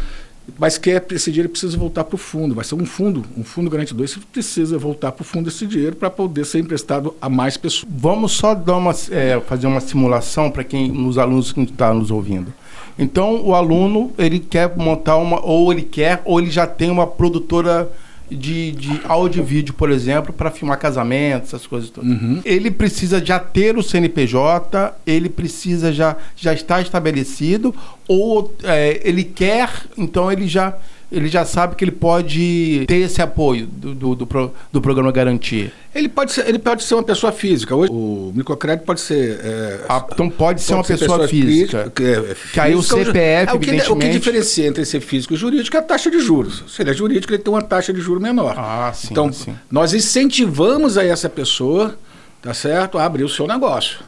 Mas 0.60 0.78
que 0.78 0.92
esse 1.12 1.32
dinheiro 1.32 1.50
precisa 1.50 1.76
voltar 1.76 2.04
para 2.04 2.16
o 2.16 2.20
fundo, 2.20 2.54
vai 2.54 2.64
ser 2.64 2.76
um 2.76 2.86
fundo, 2.86 3.26
um 3.36 3.44
fundo 3.44 3.70
garantidor, 3.70 4.06
isso 4.06 4.22
precisa 4.32 4.78
voltar 4.78 5.12
para 5.12 5.24
o 5.24 5.26
fundo 5.26 5.50
esse 5.50 5.66
dinheiro 5.66 5.96
para 5.96 6.10
poder 6.10 6.46
ser 6.46 6.60
emprestado 6.60 7.16
a 7.20 7.28
mais 7.28 7.58
pessoas. 7.58 7.92
Vamos 7.92 8.34
só 8.34 8.54
dar 8.54 8.78
uma, 8.78 8.94
é, 9.10 9.42
fazer 9.42 9.66
uma 9.66 9.82
simulação 9.82 10.52
para 10.52 10.64
quem, 10.64 10.92
nos 10.92 11.18
alunos 11.18 11.52
que 11.52 11.62
estão 11.62 11.76
tá 11.76 11.94
nos 11.94 12.12
ouvindo. 12.12 12.54
Então, 12.98 13.44
o 13.44 13.54
aluno 13.54 14.14
ele 14.18 14.40
quer 14.40 14.78
montar 14.78 15.18
uma, 15.18 15.44
ou 15.44 15.74
ele 15.74 15.82
quer, 15.82 16.22
ou 16.24 16.40
ele 16.40 16.52
já 16.52 16.68
tem 16.68 16.90
uma 16.92 17.08
produtora 17.08 17.92
de, 18.30 18.72
de 18.72 19.02
áudio 19.06 19.44
e 19.44 19.46
vídeo, 19.46 19.74
por 19.74 19.92
exemplo, 19.92 20.34
para 20.34 20.52
filmar 20.52 20.78
casamentos, 20.80 21.50
essas 21.50 21.68
coisas 21.68 21.90
todas. 21.90 22.10
Uhum. 22.10 22.42
Ele 22.44 22.72
precisa 22.72 23.24
já 23.24 23.40
ter 23.40 23.78
o 23.78 23.84
CNPJ, 23.84 24.94
ele 25.06 25.30
precisa 25.30 25.92
já, 25.94 26.16
já 26.36 26.54
estar 26.54 26.82
estabelecido, 26.82 27.74
ou 28.08 28.54
é, 28.64 29.02
ele 29.04 29.24
quer, 29.24 29.70
então 29.98 30.32
ele 30.32 30.48
já 30.48 30.76
ele 31.12 31.28
já 31.28 31.46
sabe 31.46 31.76
que 31.76 31.84
ele 31.84 31.92
pode 31.92 32.86
ter 32.88 32.98
esse 32.98 33.22
apoio 33.22 33.68
do, 33.68 33.94
do, 33.94 34.16
do, 34.16 34.28
pro, 34.28 34.54
do 34.72 34.82
programa 34.82 35.12
Garantia. 35.12 35.72
Ele 35.94 36.10
pode, 36.10 36.34
ser, 36.34 36.48
ele 36.48 36.60
pode 36.60 36.84
ser 36.84 36.96
uma 36.96 37.04
pessoa 37.04 37.32
física. 37.32 37.76
Hoje, 37.76 37.92
o 37.92 38.32
microcrédito 38.36 38.86
pode 38.86 39.00
ser. 39.00 39.40
É, 39.42 39.80
ah, 39.88 40.06
então 40.12 40.30
pode 40.30 40.62
ser 40.62 40.74
uma 40.74 40.84
pessoa, 40.84 41.20
pessoa 41.20 41.28
física. 41.28 41.92
Que, 41.96 42.04
é, 42.04 42.36
que 42.52 42.60
aí 42.60 42.76
o 42.76 42.84
CPF, 42.84 43.18
é, 43.18 43.44
o, 43.54 43.60
que, 43.60 43.70
evidentemente... 43.70 43.92
o 43.92 43.98
que 43.98 44.10
diferencia 44.10 44.68
entre 44.68 44.84
ser 44.84 45.00
físico 45.00 45.34
e 45.34 45.38
jurídico 45.38 45.78
é 45.78 45.80
a 45.80 45.84
taxa 45.84 46.12
de 46.12 46.20
juros. 46.20 46.64
Se 46.68 46.82
ele 46.82 46.90
é 46.90 46.94
jurídico, 46.94 47.32
ele 47.34 47.42
tem 47.42 47.54
uma 47.54 47.62
taxa 47.62 47.94
de 47.94 48.02
juros 48.02 48.22
menor. 48.22 48.56
Ah, 48.58 48.92
sim. 48.94 49.08
Então, 49.12 49.32
sim. 49.32 49.56
nós 49.72 49.94
incentivamos 49.94 50.98
a 50.98 51.06
essa 51.06 51.30
pessoa, 51.30 51.98
tá 52.42 52.54
certo, 52.54 52.98
a 52.98 53.06
abrir 53.06 53.24
o 53.24 53.30
seu 53.30 53.48
negócio. 53.48 54.00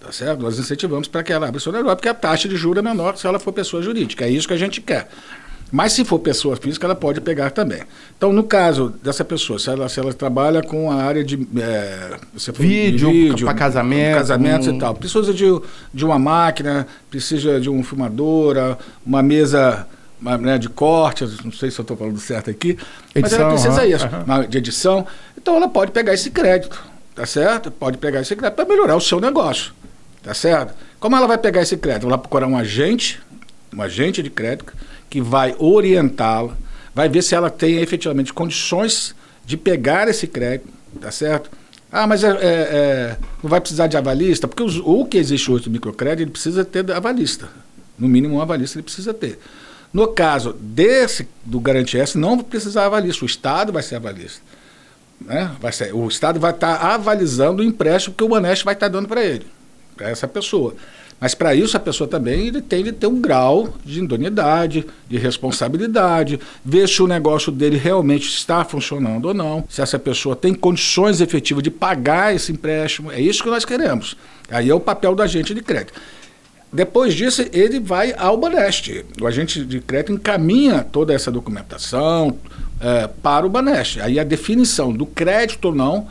Tá 0.00 0.12
certo? 0.12 0.40
Nós 0.40 0.58
incentivamos 0.58 1.08
para 1.08 1.22
que 1.24 1.32
ela 1.32 1.48
abra 1.48 1.58
o 1.58 1.60
seu 1.60 1.72
negócio, 1.72 1.96
porque 1.96 2.08
a 2.08 2.14
taxa 2.14 2.48
de 2.48 2.56
juros 2.56 2.78
é 2.78 2.82
menor 2.82 3.16
se 3.16 3.26
ela 3.26 3.40
for 3.40 3.52
pessoa 3.52 3.82
jurídica. 3.82 4.24
É 4.24 4.30
isso 4.30 4.46
que 4.46 4.54
a 4.54 4.58
gente 4.58 4.80
quer. 4.80 5.08
Mas 5.70 5.92
se 5.92 6.04
for 6.04 6.18
pessoa 6.18 6.56
física, 6.56 6.86
ela 6.86 6.94
pode 6.94 7.20
pegar 7.20 7.50
também. 7.50 7.82
Então, 8.16 8.32
no 8.32 8.44
caso 8.44 8.94
dessa 9.02 9.24
pessoa, 9.24 9.58
se 9.58 9.68
ela, 9.68 9.88
se 9.88 9.98
ela 9.98 10.12
trabalha 10.14 10.62
com 10.62 10.90
a 10.90 10.96
área 10.96 11.24
de. 11.24 11.36
É, 11.58 12.16
vídeo, 12.54 13.10
vídeo 13.10 13.46
para 13.46 13.54
casamento. 13.54 14.16
Casamentos 14.16 14.68
um... 14.68 14.76
e 14.76 14.78
tal. 14.78 14.94
Precisa 14.94 15.34
de, 15.34 15.46
de 15.92 16.04
uma 16.04 16.18
máquina, 16.18 16.86
precisa 17.10 17.60
de 17.60 17.68
um 17.68 17.82
filmadora, 17.82 18.78
uma 19.04 19.22
mesa 19.22 19.86
uma, 20.20 20.38
né, 20.38 20.58
de 20.58 20.68
corte, 20.68 21.24
não 21.44 21.52
sei 21.52 21.70
se 21.70 21.78
eu 21.78 21.82
estou 21.82 21.96
falando 21.96 22.18
certo 22.18 22.50
aqui, 22.50 22.78
edição, 23.14 23.20
mas 23.20 23.32
ela 23.32 23.50
precisa 23.50 23.82
uhum, 23.82 23.88
isso, 23.88 24.06
uhum. 24.06 24.48
de 24.48 24.58
edição. 24.58 25.06
Então 25.36 25.56
ela 25.56 25.68
pode 25.68 25.92
pegar 25.92 26.14
esse 26.14 26.30
crédito, 26.30 26.82
tá 27.14 27.26
certo? 27.26 27.70
Pode 27.70 27.98
pegar 27.98 28.20
esse 28.20 28.34
crédito 28.34 28.56
para 28.56 28.64
melhorar 28.64 28.96
o 28.96 29.00
seu 29.00 29.20
negócio, 29.20 29.72
tá 30.22 30.32
certo? 30.32 30.74
Como 30.98 31.14
ela 31.14 31.26
vai 31.26 31.38
pegar 31.38 31.62
esse 31.62 31.76
crédito? 31.76 32.04
Ela 32.04 32.16
vai 32.16 32.22
procurar 32.22 32.46
um 32.46 32.56
agente, 32.56 33.20
um 33.74 33.82
agente 33.82 34.22
de 34.22 34.30
crédito 34.30 34.72
que 35.08 35.20
vai 35.20 35.54
orientá-la, 35.58 36.56
vai 36.94 37.08
ver 37.08 37.22
se 37.22 37.34
ela 37.34 37.50
tem 37.50 37.76
efetivamente 37.76 38.32
condições 38.32 39.14
de 39.44 39.56
pegar 39.56 40.08
esse 40.08 40.26
crédito, 40.26 40.68
tá 41.00 41.10
certo? 41.10 41.50
Ah, 41.90 42.06
mas 42.06 42.24
é, 42.24 42.28
é, 42.28 42.34
é, 42.40 43.16
não 43.42 43.48
vai 43.48 43.60
precisar 43.60 43.86
de 43.86 43.96
avalista, 43.96 44.48
porque 44.48 44.62
os, 44.62 44.78
o 44.78 45.04
que 45.04 45.16
existe 45.16 45.50
hoje 45.50 45.64
do 45.64 45.70
microcrédito, 45.70 46.22
ele 46.22 46.30
precisa 46.30 46.64
ter 46.64 46.90
avalista. 46.90 47.48
No 47.98 48.08
mínimo, 48.08 48.36
um 48.36 48.40
avalista 48.40 48.76
ele 48.76 48.82
precisa 48.82 49.14
ter. 49.14 49.38
No 49.92 50.08
caso 50.08 50.52
desse, 50.52 51.28
do 51.44 51.60
Garantia 51.60 52.02
S, 52.02 52.18
não 52.18 52.38
precisar 52.38 52.86
avalista, 52.86 53.24
o 53.24 53.26
Estado 53.26 53.72
vai 53.72 53.82
ser 53.82 53.96
avalista. 53.96 54.42
Né? 55.20 55.50
Vai 55.60 55.72
ser, 55.72 55.94
o 55.94 56.06
Estado 56.08 56.38
vai 56.38 56.50
estar 56.50 56.78
tá 56.78 56.94
avalizando 56.94 57.62
o 57.62 57.64
empréstimo 57.64 58.14
que 58.14 58.24
o 58.24 58.28
Baneste 58.28 58.64
vai 58.64 58.74
estar 58.74 58.86
tá 58.86 58.92
dando 58.92 59.08
para 59.08 59.24
ele, 59.24 59.46
para 59.96 60.10
essa 60.10 60.28
pessoa. 60.28 60.74
Mas 61.18 61.34
para 61.34 61.54
isso 61.54 61.76
a 61.76 61.80
pessoa 61.80 62.06
também 62.06 62.48
ele 62.48 62.60
tem 62.60 62.84
de 62.84 62.92
ter 62.92 63.06
um 63.06 63.20
grau 63.20 63.74
de 63.84 64.00
idoneidade, 64.00 64.84
de 65.08 65.16
responsabilidade, 65.16 66.38
ver 66.64 66.88
se 66.88 67.02
o 67.02 67.06
negócio 67.06 67.50
dele 67.50 67.78
realmente 67.78 68.28
está 68.28 68.64
funcionando 68.64 69.26
ou 69.26 69.34
não, 69.34 69.64
se 69.68 69.80
essa 69.80 69.98
pessoa 69.98 70.36
tem 70.36 70.54
condições 70.54 71.20
efetivas 71.20 71.62
de 71.62 71.70
pagar 71.70 72.34
esse 72.34 72.52
empréstimo. 72.52 73.10
É 73.10 73.20
isso 73.20 73.42
que 73.42 73.48
nós 73.48 73.64
queremos. 73.64 74.16
Aí 74.50 74.68
é 74.68 74.74
o 74.74 74.80
papel 74.80 75.14
do 75.14 75.22
agente 75.22 75.54
de 75.54 75.62
crédito. 75.62 75.98
Depois 76.72 77.14
disso, 77.14 77.42
ele 77.52 77.80
vai 77.80 78.12
ao 78.18 78.36
Baneste. 78.36 79.04
O 79.20 79.26
agente 79.26 79.64
de 79.64 79.80
crédito 79.80 80.12
encaminha 80.12 80.82
toda 80.82 81.14
essa 81.14 81.30
documentação 81.30 82.36
é, 82.80 83.06
para 83.06 83.46
o 83.46 83.48
Baneste. 83.48 84.00
Aí 84.00 84.18
a 84.18 84.24
definição 84.24 84.92
do 84.92 85.06
crédito 85.06 85.66
ou 85.66 85.74
não 85.74 86.06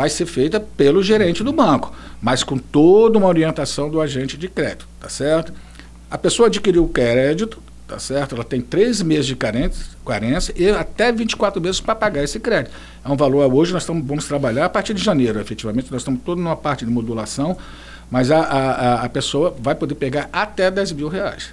vai 0.00 0.08
ser 0.08 0.24
feita 0.24 0.58
pelo 0.58 1.02
gerente 1.02 1.44
do 1.44 1.52
banco, 1.52 1.92
mas 2.22 2.42
com 2.42 2.56
toda 2.56 3.18
uma 3.18 3.28
orientação 3.28 3.90
do 3.90 4.00
agente 4.00 4.38
de 4.38 4.48
crédito, 4.48 4.88
tá 4.98 5.10
certo? 5.10 5.52
A 6.10 6.16
pessoa 6.16 6.46
adquiriu 6.46 6.84
o 6.84 6.88
crédito, 6.88 7.62
tá 7.86 7.98
certo? 7.98 8.34
Ela 8.34 8.42
tem 8.42 8.62
três 8.62 9.02
meses 9.02 9.26
de 9.26 9.36
carência, 9.36 10.54
e 10.56 10.70
até 10.70 11.12
24 11.12 11.60
meses 11.60 11.82
para 11.82 11.94
pagar 11.94 12.24
esse 12.24 12.40
crédito. 12.40 12.72
É 13.04 13.10
um 13.10 13.16
valor, 13.16 13.52
hoje 13.52 13.74
nós 13.74 13.82
estamos, 13.82 14.02
vamos 14.06 14.24
trabalhar 14.24 14.64
a 14.64 14.68
partir 14.70 14.94
de 14.94 15.04
janeiro, 15.04 15.38
efetivamente, 15.38 15.92
nós 15.92 16.00
estamos 16.00 16.22
todos 16.24 16.42
numa 16.42 16.56
parte 16.56 16.86
de 16.86 16.90
modulação, 16.90 17.58
mas 18.10 18.30
a, 18.30 18.40
a, 18.40 19.04
a 19.04 19.08
pessoa 19.10 19.54
vai 19.60 19.74
poder 19.74 19.96
pegar 19.96 20.30
até 20.32 20.70
10 20.70 20.92
mil 20.92 21.08
reais. 21.08 21.52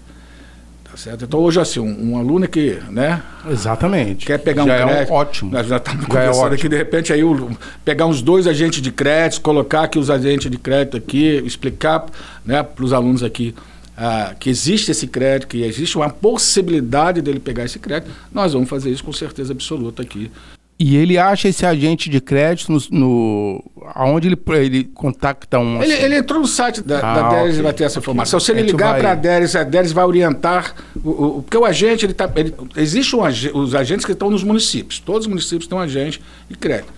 Certo? 0.98 1.25
Então, 1.25 1.39
hoje, 1.39 1.60
assim, 1.60 1.80
um, 1.80 2.12
um, 2.12 2.18
aluno 2.18 2.48
que, 2.48 2.80
né? 2.89 3.22
Exatamente. 3.48 4.25
Quer 4.25 4.39
pegar 4.39 4.66
já 4.66 4.74
um 4.74 4.88
crédito. 4.89 5.10
É 5.10 5.13
um 5.13 5.16
ótimo. 5.16 5.51
Nós 5.51 5.68
já 5.68 5.77
estamos 5.77 6.04
é 6.04 6.08
conversando 6.08 6.51
é 6.51 6.56
aqui, 6.56 6.68
de 6.68 6.75
repente, 6.75 7.13
aí 7.13 7.24
o, 7.24 7.56
pegar 7.86 8.08
uns 8.08 8.24
dois 8.24 8.48
agentes 8.48 8.82
de 8.82 8.92
crédito, 8.92 9.42
colocar 9.42 9.84
aqui 9.84 10.00
os 10.00 10.10
agentes 10.10 10.50
de 10.50 10.58
crédito 10.58 10.98
aqui, 10.98 11.42
explicar 11.46 12.08
né, 12.44 12.63
para 12.63 12.84
os 12.84 12.94
alunos 12.94 13.24
aqui 13.24 13.54
ah, 13.96 14.36
que 14.39 14.50
existe 14.50 14.89
esse 14.89 15.06
crédito, 15.08 15.48
que 15.48 15.62
existe 15.63 15.98
uma 15.98 16.10
possibilidade 16.10 17.22
dele 17.22 17.39
pegar 17.39 17.66
esse 17.66 17.77
crédito, 17.77 18.12
nós 18.32 18.54
vamos 18.54 18.68
fazer 18.68 18.89
isso 18.89 19.04
com 19.04 19.13
certeza 19.13 19.54
absoluta 19.54 20.01
aqui 20.01 20.32
e 20.79 20.96
ele 20.96 21.17
acha 21.17 21.48
esse 21.48 21.65
agente 21.65 22.07
de 22.07 22.22
crédito 22.22 22.72
no, 22.72 22.79
no 22.91 23.72
aonde 23.96 24.27
ele, 24.27 24.39
ele 24.57 24.84
contacta 24.84 25.57
um. 25.57 25.81
Ele, 25.81 25.93
ele 25.93 26.17
entrou 26.17 26.39
no 26.39 26.48
site 26.48 26.84
da, 26.84 27.00
ah, 27.00 27.13
da 27.15 27.29
Deres 27.29 27.50
okay, 27.50 27.60
e 27.60 27.63
vai 27.63 27.74
ter 27.74 27.84
essa 27.86 27.98
informação. 27.98 28.38
Okay. 28.38 28.46
Se 28.46 28.51
ele 28.51 28.62
ligar 28.62 28.91
vai... 28.91 29.00
para 29.00 29.12
a 29.13 29.15
Deres, 29.15 29.55
a 29.55 29.63
Deres 29.63 29.91
vai 29.91 30.05
orientar. 30.05 30.75
O, 31.03 31.10
o, 31.10 31.41
porque 31.41 31.57
o 31.57 31.65
agente, 31.65 32.05
ele 32.05 32.13
tá, 32.13 32.31
ele, 32.36 32.53
existe 32.75 33.15
um, 33.15 33.22
os 33.55 33.74
agentes 33.74 34.05
que 34.05 34.12
estão 34.12 34.29
nos 34.29 34.43
municípios. 34.43 35.00
Todos 35.00 35.22
os 35.22 35.27
municípios 35.27 35.67
têm 35.67 35.75
um 35.75 35.81
agente 35.81 36.22
de 36.48 36.55
crédito. 36.55 36.93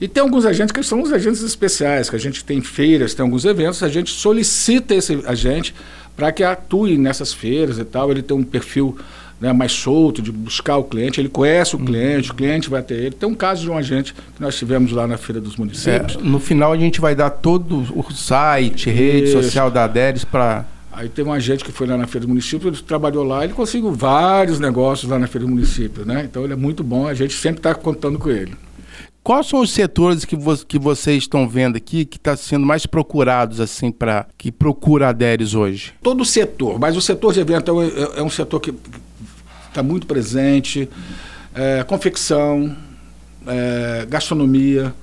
E 0.00 0.08
tem 0.08 0.22
alguns 0.22 0.46
agentes 0.46 0.72
que 0.72 0.82
são 0.82 1.02
os 1.02 1.12
agentes 1.12 1.42
especiais, 1.42 2.08
que 2.08 2.16
a 2.16 2.18
gente 2.18 2.42
tem 2.42 2.62
feiras, 2.62 3.12
tem 3.12 3.22
alguns 3.22 3.44
eventos, 3.44 3.82
a 3.82 3.88
gente 3.88 4.10
solicita 4.10 4.94
esse 4.94 5.22
agente 5.26 5.74
para 6.16 6.32
que 6.32 6.42
atue 6.42 6.96
nessas 6.96 7.34
feiras 7.34 7.78
e 7.78 7.84
tal. 7.84 8.10
Ele 8.10 8.22
tem 8.22 8.34
um 8.34 8.42
perfil 8.42 8.96
né, 9.40 9.52
mais 9.52 9.72
solto, 9.72 10.20
de 10.20 10.30
buscar 10.30 10.76
o 10.76 10.84
cliente, 10.84 11.20
ele 11.20 11.28
conhece 11.28 11.74
o 11.74 11.78
uhum. 11.78 11.84
cliente, 11.86 12.30
o 12.30 12.34
cliente 12.34 12.68
vai 12.68 12.82
ter 12.82 12.94
ele. 12.94 13.10
Tem 13.12 13.28
um 13.28 13.34
caso 13.34 13.62
de 13.62 13.70
um 13.70 13.76
agente 13.76 14.12
que 14.12 14.40
nós 14.40 14.56
tivemos 14.56 14.92
lá 14.92 15.06
na 15.06 15.16
Feira 15.16 15.40
dos 15.40 15.56
Municípios. 15.56 16.16
É, 16.16 16.22
no 16.22 16.38
final 16.38 16.72
a 16.72 16.76
gente 16.76 17.00
vai 17.00 17.14
dar 17.14 17.30
todo 17.30 17.84
o 17.94 18.12
site, 18.12 18.90
rede 18.90 19.28
Isso. 19.28 19.42
social 19.42 19.70
da 19.70 19.84
Aderes 19.84 20.24
para... 20.24 20.66
Aí 20.92 21.08
teve 21.08 21.28
um 21.28 21.32
agente 21.32 21.64
que 21.64 21.72
foi 21.72 21.86
lá 21.86 21.96
na 21.96 22.06
Feira 22.06 22.26
do 22.26 22.28
Município, 22.28 22.68
ele 22.68 22.76
trabalhou 22.76 23.24
lá, 23.24 23.44
ele 23.44 23.54
conseguiu 23.54 23.92
vários 23.92 24.60
negócios 24.60 25.10
lá 25.10 25.18
na 25.18 25.26
Feira 25.26 25.46
do 25.46 25.50
Município, 25.50 26.04
né? 26.04 26.22
Então 26.28 26.44
ele 26.44 26.52
é 26.52 26.56
muito 26.56 26.84
bom, 26.84 27.06
a 27.06 27.14
gente 27.14 27.32
sempre 27.32 27.60
está 27.60 27.74
contando 27.74 28.18
com 28.18 28.28
ele. 28.28 28.52
Quais 29.22 29.46
são 29.46 29.60
os 29.60 29.70
setores 29.70 30.24
que, 30.24 30.34
vo 30.34 30.56
que 30.66 30.78
vocês 30.78 31.22
estão 31.22 31.48
vendo 31.48 31.76
aqui 31.76 32.04
que 32.04 32.16
está 32.16 32.36
sendo 32.36 32.66
mais 32.66 32.86
procurados 32.86 33.60
assim 33.60 33.92
para 33.92 34.26
que 34.36 34.50
procura 34.50 35.10
a 35.10 35.58
hoje? 35.58 35.92
Todo 36.02 36.22
o 36.22 36.24
setor, 36.24 36.78
mas 36.78 36.96
o 36.96 37.00
setor 37.00 37.32
de 37.32 37.40
evento 37.40 37.80
é, 37.80 37.86
é, 37.86 38.20
é 38.20 38.22
um 38.22 38.30
setor 38.30 38.60
que 38.60 38.74
está 39.70 39.82
muito 39.82 40.06
presente. 40.06 40.88
É, 41.54 41.82
confecção, 41.84 42.76
é, 43.46 44.06
gastronomia, 44.08 44.94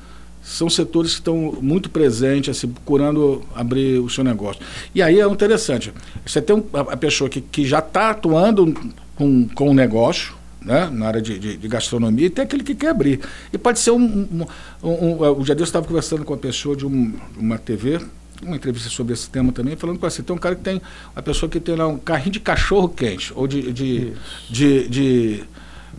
são 0.47 0.69
setores 0.69 1.11
que 1.11 1.19
estão 1.19 1.57
muito 1.61 1.89
presentes, 1.89 2.57
assim, 2.57 2.69
procurando 2.69 3.43
abrir 3.53 3.99
o 3.99 4.09
seu 4.09 4.23
negócio. 4.23 4.61
E 4.95 5.01
aí 5.01 5.19
é 5.19 5.27
interessante, 5.27 5.91
você 6.25 6.41
tem 6.41 6.55
um, 6.55 6.63
a, 6.73 6.95
pessoa 6.95 7.29
que, 7.29 7.41
que 7.41 7.65
já 7.65 7.79
está 7.79 8.11
atuando 8.11 8.73
com, 9.15 9.47
com 9.49 9.69
o 9.69 9.73
negócio, 9.73 10.35
né, 10.61 10.89
na 10.91 11.07
área 11.07 11.21
de, 11.21 11.37
de, 11.37 11.57
de, 11.57 11.67
gastronomia, 11.67 12.27
e 12.27 12.29
tem 12.29 12.45
aquele 12.45 12.63
que 12.63 12.75
quer 12.75 12.89
abrir. 12.89 13.19
E 13.51 13.57
pode 13.57 13.79
ser 13.79 13.91
um. 13.91 14.01
um, 14.01 14.45
um, 14.81 14.89
um 14.89 15.31
o 15.31 15.43
dia 15.43 15.53
estava 15.61 15.85
conversando 15.85 16.23
com 16.23 16.33
uma 16.33 16.39
pessoa 16.39 16.75
de 16.75 16.85
uma 16.85 17.57
TV, 17.57 17.99
uma 18.43 18.55
entrevista 18.55 18.89
sobre 18.89 19.13
esse 19.13 19.29
tema 19.29 19.51
também, 19.51 19.75
falando 19.75 19.99
para 19.99 20.09
você, 20.09 20.21
tem 20.21 20.35
um 20.35 20.39
cara 20.39 20.55
que 20.55 20.61
tem, 20.61 20.81
uma 21.15 21.21
pessoa 21.21 21.49
que 21.49 21.59
tem 21.59 21.75
lá 21.75 21.87
um 21.87 21.97
carrinho 21.97 22.31
de 22.31 22.39
cachorro 22.39 22.89
quente, 22.89 23.31
ou 23.35 23.47
de, 23.47 23.71
de, 23.71 24.13
de, 24.49 24.87
de, 24.87 25.43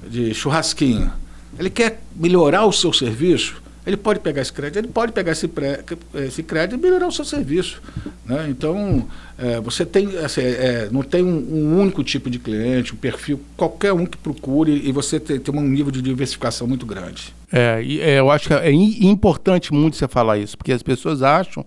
de, 0.09 0.35
churrasquinho. 0.35 1.13
Ele 1.59 1.71
quer 1.71 2.01
melhorar 2.15 2.65
o 2.67 2.73
seu 2.73 2.93
serviço, 2.93 3.61
ele 3.87 3.97
pode 3.97 4.21
pegar 4.21 4.43
esse 4.43 4.53
crédito, 4.53 4.79
ele 4.79 4.89
pode 4.89 5.13
pegar 5.13 5.33
esse, 5.33 5.49
pré, 5.49 5.83
esse 6.15 6.43
crédito 6.43 6.79
e 6.79 6.83
melhorar 6.83 7.07
o 7.07 7.13
seu 7.13 7.25
serviço. 7.25 7.81
Né? 8.25 8.47
Então, 8.51 9.09
é, 9.39 9.59
você 9.61 9.87
tem, 9.87 10.19
assim, 10.19 10.43
é, 10.43 10.89
não 10.93 11.03
tem 11.03 11.25
um, 11.25 11.39
um, 11.39 11.81
único 11.81 12.05
tipo 12.05 12.29
de 12.29 12.39
cliente, 12.39 12.93
um 12.93 12.97
perfil, 12.97 13.41
qualquer 13.57 13.95
um 13.95 14.05
que 14.05 14.19
procure 14.19 14.73
e 14.85 14.93
você 14.93 15.19
tem, 15.19 15.41
tem 15.41 15.55
um 15.55 15.63
nível 15.63 15.91
de 15.91 16.03
diversificação 16.03 16.67
muito 16.67 16.85
grande. 16.85 17.33
É, 17.51 17.83
é, 17.83 18.19
eu 18.19 18.31
acho 18.31 18.49
que 18.49 18.55
é 18.55 18.71
importante 18.71 19.73
muito 19.73 19.97
você 19.97 20.07
falar 20.07 20.37
isso, 20.37 20.59
porque 20.59 20.73
as 20.73 20.83
pessoas 20.83 21.23
acham, 21.23 21.65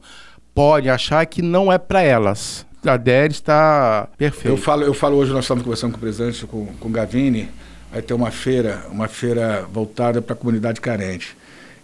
podem 0.53 0.89
achar 0.89 1.25
que 1.25 1.41
não 1.41 1.71
é 1.71 1.77
para 1.77 2.01
elas. 2.01 2.65
A 2.83 2.97
DER 2.97 3.29
está 3.29 4.07
perfeita. 4.17 4.49
Eu 4.49 4.57
falo, 4.57 4.83
eu 4.83 4.93
falo 4.93 5.17
hoje, 5.17 5.31
nós 5.31 5.43
estamos 5.43 5.63
conversando 5.63 5.91
com 5.91 5.97
o 5.97 6.01
presidente, 6.01 6.45
com, 6.47 6.65
com 6.79 6.89
o 6.89 6.91
Gavini, 6.91 7.47
vai 7.91 8.01
ter 8.01 8.13
uma 8.13 8.31
feira, 8.31 8.83
uma 8.89 9.07
feira 9.07 9.67
voltada 9.71 10.21
para 10.21 10.33
a 10.33 10.35
comunidade 10.35 10.81
carente. 10.81 11.37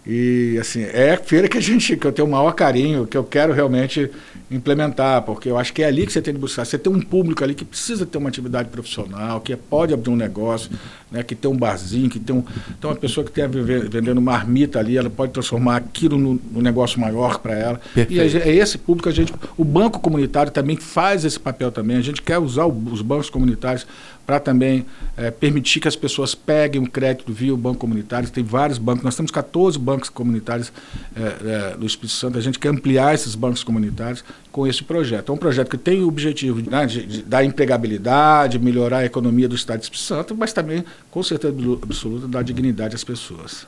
E 0.08 0.56
assim, 0.58 0.84
é 0.84 1.12
a 1.12 1.18
feira 1.18 1.46
que 1.46 1.58
a 1.58 1.60
gente 1.60 1.94
que 1.94 2.06
eu 2.06 2.12
tenho 2.12 2.26
o 2.26 2.30
maior 2.30 2.52
carinho, 2.52 3.06
que 3.06 3.14
eu 3.14 3.22
quero 3.22 3.52
realmente 3.52 4.10
implementar, 4.50 5.20
porque 5.20 5.50
eu 5.50 5.58
acho 5.58 5.70
que 5.74 5.82
é 5.82 5.86
ali 5.86 6.06
que 6.06 6.12
você 6.12 6.22
tem 6.22 6.32
que 6.32 6.40
buscar. 6.40 6.64
Você 6.64 6.78
tem 6.78 6.90
um 6.90 7.00
público 7.00 7.44
ali 7.44 7.54
que 7.54 7.62
precisa 7.62 8.06
ter 8.06 8.16
uma 8.16 8.30
atividade 8.30 8.70
profissional, 8.70 9.38
que 9.42 9.54
pode 9.54 9.92
abrir 9.92 10.08
um 10.08 10.16
negócio, 10.16 10.70
né, 11.12 11.22
que 11.22 11.34
tem 11.34 11.50
um 11.50 11.56
barzinho, 11.56 12.08
que 12.08 12.18
tem, 12.18 12.34
um, 12.34 12.40
tem 12.40 12.90
uma 12.90 12.96
pessoa 12.96 13.22
que 13.22 13.38
está 13.38 13.46
vendendo 13.46 14.22
marmita 14.22 14.78
ali, 14.78 14.96
ela 14.96 15.10
pode 15.10 15.32
transformar 15.32 15.76
aquilo 15.76 16.18
no 16.18 16.62
negócio 16.62 16.98
maior 16.98 17.38
para 17.40 17.54
ela. 17.54 17.80
Perfeito. 17.94 18.12
E 18.14 18.38
é, 18.38 18.48
é 18.48 18.54
esse 18.54 18.78
público 18.78 19.10
a 19.10 19.12
gente, 19.12 19.34
o 19.58 19.64
banco 19.64 20.00
comunitário 20.00 20.50
também 20.50 20.76
faz 20.76 21.26
esse 21.26 21.38
papel 21.38 21.70
também. 21.70 21.98
A 21.98 22.02
gente 22.02 22.22
quer 22.22 22.38
usar 22.38 22.64
o, 22.64 22.84
os 22.90 23.02
bancos 23.02 23.28
comunitários 23.28 23.86
para 24.28 24.38
também 24.38 24.84
é, 25.16 25.30
permitir 25.30 25.80
que 25.80 25.88
as 25.88 25.96
pessoas 25.96 26.34
peguem 26.34 26.82
o 26.82 26.86
crédito 26.86 27.32
via 27.32 27.54
o 27.54 27.56
banco 27.56 27.78
comunitário. 27.78 28.28
Tem 28.28 28.44
vários 28.44 28.76
bancos, 28.76 29.02
nós 29.02 29.16
temos 29.16 29.30
14 29.30 29.78
bancos 29.78 30.10
comunitários 30.10 30.70
é, 31.16 31.70
é, 31.72 31.76
do 31.78 31.86
Espírito 31.86 32.12
Santo. 32.12 32.36
A 32.36 32.40
gente 32.42 32.58
quer 32.58 32.68
ampliar 32.68 33.14
esses 33.14 33.34
bancos 33.34 33.64
comunitários 33.64 34.22
com 34.52 34.66
esse 34.66 34.84
projeto. 34.84 35.32
É 35.32 35.34
um 35.34 35.38
projeto 35.38 35.70
que 35.70 35.78
tem 35.78 36.02
o 36.02 36.08
objetivo 36.08 36.60
né, 36.70 36.84
de, 36.84 37.06
de, 37.06 37.22
da 37.22 37.42
empregabilidade, 37.42 38.58
melhorar 38.58 38.98
a 38.98 39.04
economia 39.06 39.48
do 39.48 39.56
Estado 39.56 39.78
do 39.78 39.84
Espírito 39.84 40.04
Santo, 40.04 40.36
mas 40.36 40.52
também, 40.52 40.84
com 41.10 41.22
certeza 41.22 41.54
absoluta, 41.82 42.28
dar 42.28 42.44
dignidade 42.44 42.94
às 42.94 43.04
pessoas. 43.04 43.64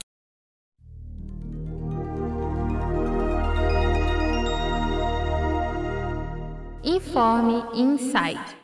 Informe 6.85 7.63
Insight. 7.75 8.60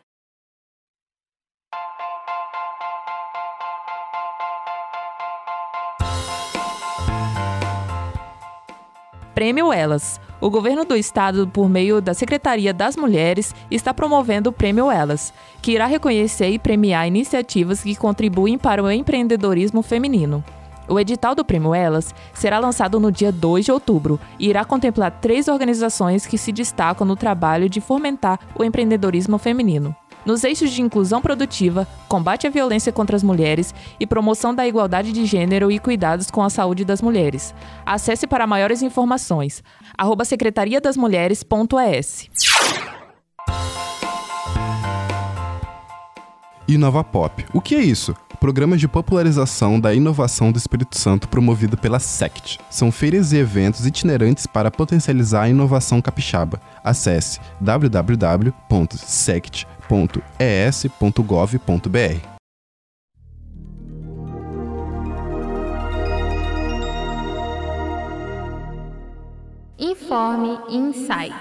Prêmio 9.37 9.71
Elas. 9.71 10.19
O 10.41 10.49
governo 10.49 10.83
do 10.83 10.97
estado, 10.97 11.47
por 11.47 11.69
meio 11.69 12.01
da 12.01 12.15
Secretaria 12.15 12.73
das 12.73 12.97
Mulheres, 12.97 13.55
está 13.71 13.93
promovendo 13.93 14.49
o 14.49 14.53
Prêmio 14.53 14.91
Elas, 14.91 15.31
que 15.61 15.73
irá 15.73 15.85
reconhecer 15.85 16.49
e 16.49 16.59
premiar 16.59 17.07
iniciativas 17.07 17.83
que 17.83 17.95
contribuem 17.95 18.57
para 18.57 18.83
o 18.83 18.91
empreendedorismo 18.91 19.83
feminino. 19.83 20.43
O 20.89 20.99
edital 20.99 21.35
do 21.35 21.45
Prêmio 21.45 21.75
Elas 21.75 22.15
será 22.33 22.59
lançado 22.59 22.99
no 22.99 23.13
dia 23.13 23.31
2 23.31 23.67
de 23.67 23.73
outubro 23.73 24.19
e 24.39 24.49
irá 24.49 24.65
contemplar 24.65 25.11
três 25.21 25.49
organizações 25.49 26.25
que 26.25 26.39
se 26.39 26.51
destacam 26.51 27.07
no 27.07 27.15
trabalho 27.15 27.69
de 27.69 27.79
fomentar 27.79 28.41
o 28.59 28.65
empreendedorismo 28.65 29.37
feminino 29.37 29.95
nos 30.27 30.45
eixos 30.45 30.73
de 30.73 30.83
inclusão 30.83 31.23
produtiva, 31.23 31.87
combate 32.09 32.47
à 32.47 32.51
violência 32.51 32.93
contra 32.93 33.17
as 33.17 33.23
mulheres 33.23 33.75
e 33.99 34.07
promoção 34.07 34.55
da 34.55 34.67
igualdade 34.67 35.13
de 35.13 35.25
gênero 35.25 35.71
e 35.71 35.79
cuidados 35.79 36.31
com 36.31 36.43
a 36.43 36.51
saúde 36.51 36.85
das 36.85 37.01
mulheres. 37.01 37.55
Acesse 37.87 38.27
para 38.27 38.47
maiores 38.47 38.83
informações 38.83 39.63
arroba. 39.97 40.25
Inova 46.69 47.05
Pop. 47.05 47.45
O 47.55 47.61
que 47.61 47.77
é 47.77 47.81
isso? 47.81 48.15
Programa 48.41 48.77
de 48.77 48.89
popularização 48.89 49.79
da 49.79 49.95
inovação 49.95 50.51
do 50.51 50.59
Espírito 50.59 50.99
Santo 50.99 51.29
promovido 51.29 51.77
pela 51.77 52.01
SECT. 52.01 52.59
São 52.69 52.91
feiras 52.91 53.33
e 53.33 53.37
eventos 53.37 53.87
itinerantes 53.87 54.47
para 54.47 54.71
potencializar 54.71 55.43
a 55.43 55.49
inovação 55.49 56.03
capixaba. 56.03 56.61
Acesse 56.83 57.39
www.sect.com 57.61 59.76
www.es.gov.br. 59.89 60.87
Informe 69.79 70.59
Insight. 70.71 71.35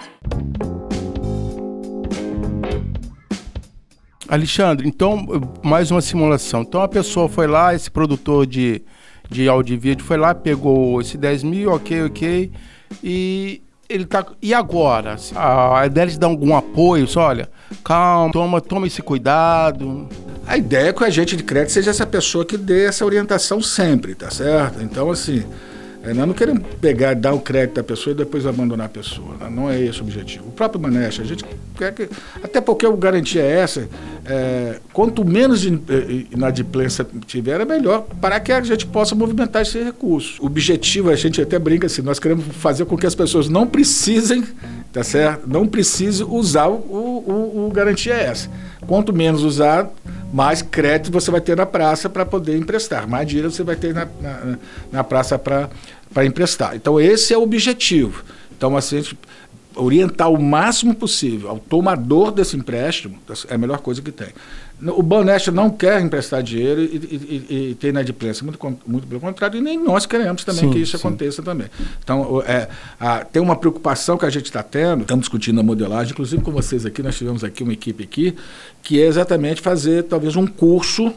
Alexandre, 4.27 4.87
então, 4.87 5.25
mais 5.63 5.91
uma 5.91 6.01
simulação. 6.01 6.61
Então, 6.63 6.81
a 6.81 6.87
pessoa 6.87 7.29
foi 7.29 7.47
lá, 7.47 7.75
esse 7.75 7.89
produtor 7.91 8.45
de, 8.47 8.81
de 9.29 9.47
áudio 9.47 9.75
e 9.75 9.77
vídeo 9.77 10.03
foi 10.03 10.17
lá, 10.17 10.33
pegou 10.33 10.99
esse 10.99 11.17
10 11.17 11.43
mil, 11.43 11.71
ok, 11.71 12.05
ok, 12.05 12.51
e 13.03 13.61
ele 13.89 14.05
tá. 14.05 14.25
E 14.41 14.53
agora? 14.53 15.15
A 15.35 15.85
ideia 15.85 16.07
de 16.07 16.19
dar 16.19 16.27
algum 16.27 16.55
apoio, 16.55 17.07
só 17.07 17.21
olha, 17.21 17.49
calma, 17.83 18.31
toma, 18.31 18.61
toma 18.61 18.87
esse 18.87 19.01
cuidado. 19.01 20.07
A 20.47 20.57
ideia 20.57 20.89
é 20.89 20.93
que 20.93 21.01
o 21.01 21.05
agente 21.05 21.35
de 21.35 21.43
crédito 21.43 21.71
seja 21.71 21.91
essa 21.91 22.05
pessoa 22.05 22.45
que 22.45 22.57
dê 22.57 22.85
essa 22.85 23.05
orientação 23.05 23.61
sempre, 23.61 24.13
tá 24.13 24.29
certo? 24.29 24.81
Então, 24.83 25.09
assim, 25.09 25.43
é, 26.03 26.13
nós 26.13 26.27
não 26.27 26.33
queremos 26.35 26.63
pegar, 26.79 27.15
dar 27.15 27.33
o 27.33 27.39
crédito 27.39 27.79
à 27.79 27.83
pessoa 27.83 28.13
e 28.13 28.15
depois 28.15 28.45
abandonar 28.45 28.85
a 28.85 28.89
pessoa. 28.89 29.35
Né? 29.39 29.49
Não 29.49 29.69
é 29.69 29.81
esse 29.81 30.01
o 30.01 30.03
objetivo. 30.03 30.47
O 30.47 30.51
próprio 30.51 30.79
Manecha, 30.79 31.23
a 31.23 31.25
gente 31.25 31.43
quer 31.75 31.93
que. 31.93 32.07
Até 32.43 32.61
porque 32.61 32.85
a 32.85 32.91
garantia 32.91 33.41
é 33.41 33.59
essa: 33.59 33.89
é, 34.27 34.79
quanto 34.91 35.23
menos 35.23 35.65
eh, 35.65 35.69
inadimplência 36.31 37.05
tiver, 37.27 37.61
é 37.61 37.65
melhor 37.65 38.07
para 38.19 38.39
que 38.39 38.51
a 38.51 38.59
gente 38.61 38.85
possa 38.87 39.13
movimentar 39.13 39.61
esse 39.61 39.81
recurso. 39.83 40.41
O 40.41 40.47
objetivo, 40.47 41.11
a 41.11 41.15
gente 41.15 41.39
até 41.39 41.59
brinca 41.59 41.85
assim: 41.85 42.01
nós 42.01 42.17
queremos 42.17 42.43
fazer 42.55 42.85
com 42.85 42.97
que 42.97 43.05
as 43.05 43.13
pessoas 43.13 43.47
não 43.47 43.67
precisem, 43.67 44.43
tá 44.91 45.03
certo? 45.03 45.47
Não 45.47 45.67
precisem 45.67 46.25
usar 46.27 46.67
o, 46.67 46.73
o, 46.73 47.67
o 47.67 47.71
garantia 47.71 48.15
é 48.15 48.25
essa. 48.25 48.49
Quanto 48.87 49.13
menos 49.13 49.43
usar, 49.43 49.91
mais 50.33 50.61
crédito 50.61 51.11
você 51.11 51.29
vai 51.29 51.41
ter 51.41 51.55
na 51.55 51.65
praça 51.65 52.09
para 52.09 52.25
poder 52.25 52.57
emprestar, 52.57 53.07
mais 53.07 53.27
dinheiro 53.27 53.51
você 53.51 53.63
vai 53.63 53.75
ter 53.75 53.93
na, 53.93 54.07
na, 54.19 54.57
na 54.91 55.03
praça 55.03 55.37
para 55.37 56.25
emprestar. 56.25 56.75
Então, 56.75 56.99
esse 56.99 57.31
é 57.31 57.37
o 57.37 57.43
objetivo. 57.43 58.23
Então, 58.57 58.75
assim, 58.75 59.03
orientar 59.75 60.31
o 60.31 60.41
máximo 60.41 60.95
possível 60.95 61.49
ao 61.49 61.59
tomador 61.59 62.31
desse 62.31 62.55
empréstimo 62.55 63.17
é 63.47 63.55
a 63.55 63.57
melhor 63.57 63.79
coisa 63.79 64.01
que 64.01 64.11
tem. 64.11 64.29
O 64.81 65.01
Baneste 65.01 65.51
não 65.51 65.69
quer 65.69 66.01
emprestar 66.01 66.43
dinheiro 66.43 66.81
e, 66.81 66.85
e, 66.85 67.45
e, 67.49 67.69
e 67.69 67.75
ter 67.75 67.89
inadimplência, 67.89 68.43
muito, 68.43 68.59
muito 68.85 69.07
pelo 69.07 69.21
contrário, 69.21 69.57
e 69.57 69.61
nem 69.61 69.81
nós 69.81 70.05
queremos 70.05 70.43
também 70.43 70.65
sim, 70.65 70.69
que 70.69 70.79
isso 70.79 70.97
sim. 70.97 71.07
aconteça 71.07 71.41
também. 71.41 71.67
Então, 72.03 72.41
é, 72.45 72.67
a, 72.99 73.19
tem 73.23 73.41
uma 73.41 73.55
preocupação 73.55 74.17
que 74.17 74.25
a 74.25 74.29
gente 74.29 74.45
está 74.45 74.61
tendo, 74.61 75.03
estamos 75.03 75.23
discutindo 75.23 75.61
a 75.61 75.63
modelagem, 75.63 76.11
inclusive 76.11 76.41
com 76.41 76.51
vocês 76.51 76.85
aqui, 76.85 77.01
nós 77.01 77.17
tivemos 77.17 77.43
aqui 77.43 77.63
uma 77.63 77.71
equipe 77.71 78.03
aqui, 78.03 78.35
que 78.83 79.01
é 79.01 79.05
exatamente 79.05 79.61
fazer 79.61 80.03
talvez 80.03 80.35
um 80.35 80.45
curso 80.45 81.13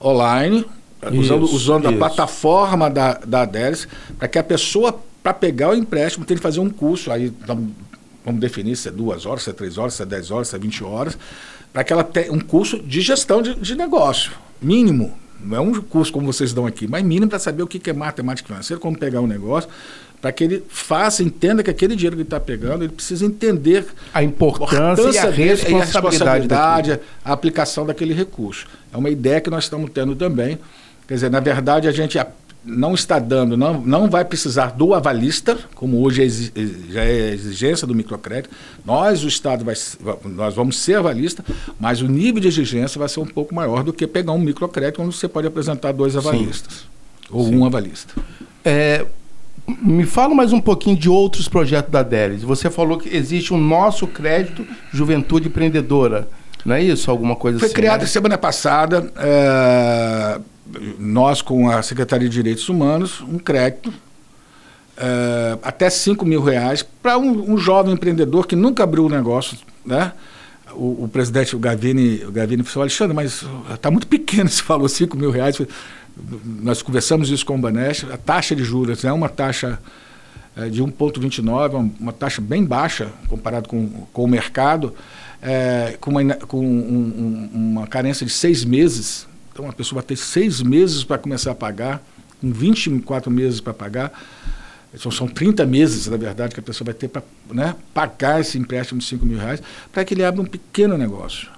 online, 0.00 0.64
isso, 1.12 1.20
usando, 1.20 1.44
usando 1.44 1.88
a 1.88 1.92
plataforma 1.92 2.88
da, 2.88 3.14
da 3.24 3.42
Adelis, 3.42 3.86
para 4.18 4.28
que 4.28 4.38
a 4.38 4.42
pessoa, 4.42 4.98
para 5.28 5.34
pegar 5.34 5.70
o 5.70 5.74
empréstimo, 5.74 6.24
tem 6.24 6.36
que 6.36 6.42
fazer 6.42 6.60
um 6.60 6.70
curso, 6.70 7.12
aí 7.12 7.26
então, 7.26 7.68
vamos 8.24 8.40
definir 8.40 8.76
se 8.76 8.88
é 8.88 8.90
duas 8.90 9.26
horas, 9.26 9.42
se 9.42 9.50
é 9.50 9.52
três 9.52 9.76
horas, 9.76 9.94
se 9.94 10.02
é 10.02 10.06
dez 10.06 10.30
horas, 10.30 10.48
se 10.48 10.56
é 10.56 10.58
vinte 10.58 10.82
horas, 10.82 11.18
para 11.70 11.84
que 11.84 11.92
ela 11.92 12.02
tenha 12.02 12.32
um 12.32 12.40
curso 12.40 12.78
de 12.78 13.02
gestão 13.02 13.42
de, 13.42 13.54
de 13.54 13.74
negócio, 13.74 14.32
mínimo. 14.60 15.12
Não 15.44 15.56
é 15.56 15.60
um 15.60 15.72
curso 15.82 16.10
como 16.10 16.32
vocês 16.32 16.52
dão 16.52 16.66
aqui, 16.66 16.88
mas 16.88 17.04
mínimo 17.04 17.28
para 17.28 17.38
saber 17.38 17.62
o 17.62 17.66
que 17.66 17.90
é 17.90 17.92
matemática 17.92 18.48
financeira, 18.48 18.80
como 18.80 18.98
pegar 18.98 19.20
um 19.20 19.26
negócio, 19.26 19.68
para 20.20 20.32
que 20.32 20.42
ele 20.42 20.64
faça, 20.68 21.22
entenda 21.22 21.62
que 21.62 21.70
aquele 21.70 21.94
dinheiro 21.94 22.16
que 22.16 22.22
ele 22.22 22.26
está 22.26 22.40
pegando, 22.40 22.82
ele 22.82 22.92
precisa 22.92 23.24
entender 23.24 23.86
a 24.12 24.22
importância, 24.22 24.76
importância 24.76 25.18
e 25.68 25.74
a 25.74 25.78
responsabilidade, 25.78 26.90
e 26.90 26.92
a, 26.94 27.00
a 27.24 27.32
aplicação 27.34 27.84
daquele 27.84 28.14
recurso. 28.14 28.66
É 28.92 28.96
uma 28.96 29.10
ideia 29.10 29.40
que 29.40 29.50
nós 29.50 29.64
estamos 29.64 29.90
tendo 29.90 30.16
também. 30.16 30.58
Quer 31.06 31.14
dizer, 31.14 31.30
na 31.30 31.38
verdade, 31.38 31.86
a 31.86 31.92
gente 31.92 32.18
não 32.64 32.94
está 32.94 33.18
dando, 33.18 33.56
não, 33.56 33.80
não 33.80 34.10
vai 34.10 34.24
precisar 34.24 34.72
do 34.72 34.92
avalista, 34.92 35.58
como 35.74 36.02
hoje 36.02 36.22
é 36.22 36.92
já 36.92 37.04
é 37.04 37.32
exigência 37.32 37.86
do 37.86 37.94
microcrédito. 37.94 38.54
Nós, 38.84 39.24
o 39.24 39.28
Estado, 39.28 39.64
vai, 39.64 39.74
nós 40.24 40.54
vamos 40.54 40.78
ser 40.78 40.96
avalista, 40.96 41.44
mas 41.78 42.02
o 42.02 42.08
nível 42.08 42.40
de 42.40 42.48
exigência 42.48 42.98
vai 42.98 43.08
ser 43.08 43.20
um 43.20 43.26
pouco 43.26 43.54
maior 43.54 43.82
do 43.82 43.92
que 43.92 44.06
pegar 44.06 44.32
um 44.32 44.40
microcrédito, 44.40 45.02
onde 45.02 45.14
você 45.14 45.28
pode 45.28 45.46
apresentar 45.46 45.92
dois 45.92 46.16
avalistas. 46.16 46.74
Sim. 46.74 47.28
Ou 47.30 47.46
Sim. 47.46 47.56
um 47.56 47.64
avalista. 47.64 48.14
É, 48.64 49.06
me 49.66 50.04
fala 50.04 50.34
mais 50.34 50.52
um 50.52 50.60
pouquinho 50.60 50.96
de 50.96 51.08
outros 51.08 51.48
projetos 51.48 51.90
da 51.90 52.02
Delis. 52.02 52.42
Você 52.42 52.70
falou 52.70 52.98
que 52.98 53.14
existe 53.14 53.52
o 53.52 53.56
nosso 53.56 54.06
crédito 54.06 54.66
Juventude 54.92 55.48
Empreendedora. 55.48 56.28
Não 56.64 56.74
é 56.74 56.82
isso? 56.82 57.10
Alguma 57.10 57.36
coisa 57.36 57.58
Foi 57.58 57.66
assim? 57.66 57.74
Foi 57.74 57.82
criado 57.82 58.00
né? 58.00 58.06
semana 58.06 58.36
passada. 58.36 59.10
É 59.16 60.40
nós 60.98 61.42
com 61.42 61.70
a 61.70 61.82
Secretaria 61.82 62.28
de 62.28 62.34
Direitos 62.34 62.68
Humanos, 62.68 63.20
um 63.20 63.38
crédito 63.38 63.92
é, 64.96 65.58
até 65.62 65.88
5 65.88 66.26
mil 66.26 66.42
reais 66.42 66.82
para 66.82 67.16
um, 67.16 67.52
um, 67.52 67.56
jovem 67.56 67.94
empreendedor 67.94 68.46
que 68.46 68.56
nunca 68.56 68.82
abriu 68.82 69.06
um 69.06 69.08
negócio, 69.08 69.56
né? 69.86 70.12
O, 70.72 71.04
o 71.04 71.10
presidente, 71.10 71.56
o 71.56 71.58
Gavini, 71.58 72.24
o 72.24 72.32
Gavini 72.32 72.62
falou, 72.62 72.82
Alexandre, 72.82 73.14
mas 73.14 73.44
está 73.72 73.90
muito 73.90 74.06
pequeno, 74.06 74.48
se 74.50 74.62
falou 74.62 74.88
5 74.88 75.16
mil 75.16 75.30
reais. 75.30 75.60
Nós 76.44 76.82
conversamos 76.82 77.30
isso 77.30 77.46
com 77.46 77.54
o 77.54 77.58
Banesh, 77.58 78.04
a 78.12 78.16
taxa 78.16 78.54
de 78.56 78.64
juros 78.64 79.04
é 79.04 79.12
uma 79.12 79.28
taxa 79.28 79.78
é, 80.56 80.68
de 80.68 80.82
1,29, 80.82 81.74
uma, 81.74 81.90
uma 82.00 82.12
taxa 82.12 82.40
bem 82.40 82.64
baixa 82.64 83.08
comparado 83.28 83.68
com, 83.68 83.88
com 84.12 84.24
o 84.24 84.28
mercado, 84.28 84.92
é, 85.40 85.96
com, 86.00 86.10
uma, 86.10 86.34
com 86.34 86.58
um, 86.58 86.64
um, 86.64 87.50
uma 87.54 87.86
carência 87.86 88.26
de 88.26 88.32
seis 88.32 88.64
meses. 88.64 89.27
Então 89.58 89.68
a 89.68 89.72
pessoa 89.72 90.00
vai 90.00 90.06
ter 90.06 90.14
seis 90.14 90.62
meses 90.62 91.02
para 91.02 91.18
começar 91.18 91.50
a 91.50 91.54
pagar, 91.54 92.00
com 92.40 92.52
24 92.52 93.28
meses 93.28 93.60
para 93.60 93.74
pagar. 93.74 94.12
São, 94.96 95.10
são 95.10 95.26
30 95.26 95.66
meses, 95.66 96.06
na 96.06 96.16
verdade, 96.16 96.54
que 96.54 96.60
a 96.60 96.62
pessoa 96.62 96.86
vai 96.86 96.94
ter 96.94 97.08
para 97.08 97.24
né, 97.50 97.74
pagar 97.92 98.40
esse 98.40 98.56
empréstimo 98.56 99.00
de 99.00 99.06
5 99.06 99.26
mil 99.26 99.36
reais 99.36 99.60
para 99.90 100.04
que 100.04 100.14
ele 100.14 100.22
abra 100.22 100.40
um 100.40 100.44
pequeno 100.44 100.96
negócio. 100.96 101.48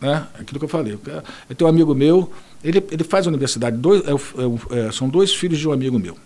Né? 0.00 0.26
Aquilo 0.38 0.58
que 0.58 0.64
eu 0.64 0.70
falei. 0.70 0.94
Eu 0.94 1.54
tenho 1.54 1.68
um 1.68 1.74
amigo 1.74 1.94
meu, 1.94 2.32
ele, 2.64 2.82
ele 2.90 3.04
faz 3.04 3.26
universidade, 3.26 3.76
dois, 3.76 4.04
é, 4.08 4.10
é, 4.10 4.86
é, 4.88 4.90
são 4.90 5.06
dois 5.06 5.34
filhos 5.34 5.58
de 5.58 5.68
um 5.68 5.72
amigo 5.72 5.98
meu. 5.98 6.16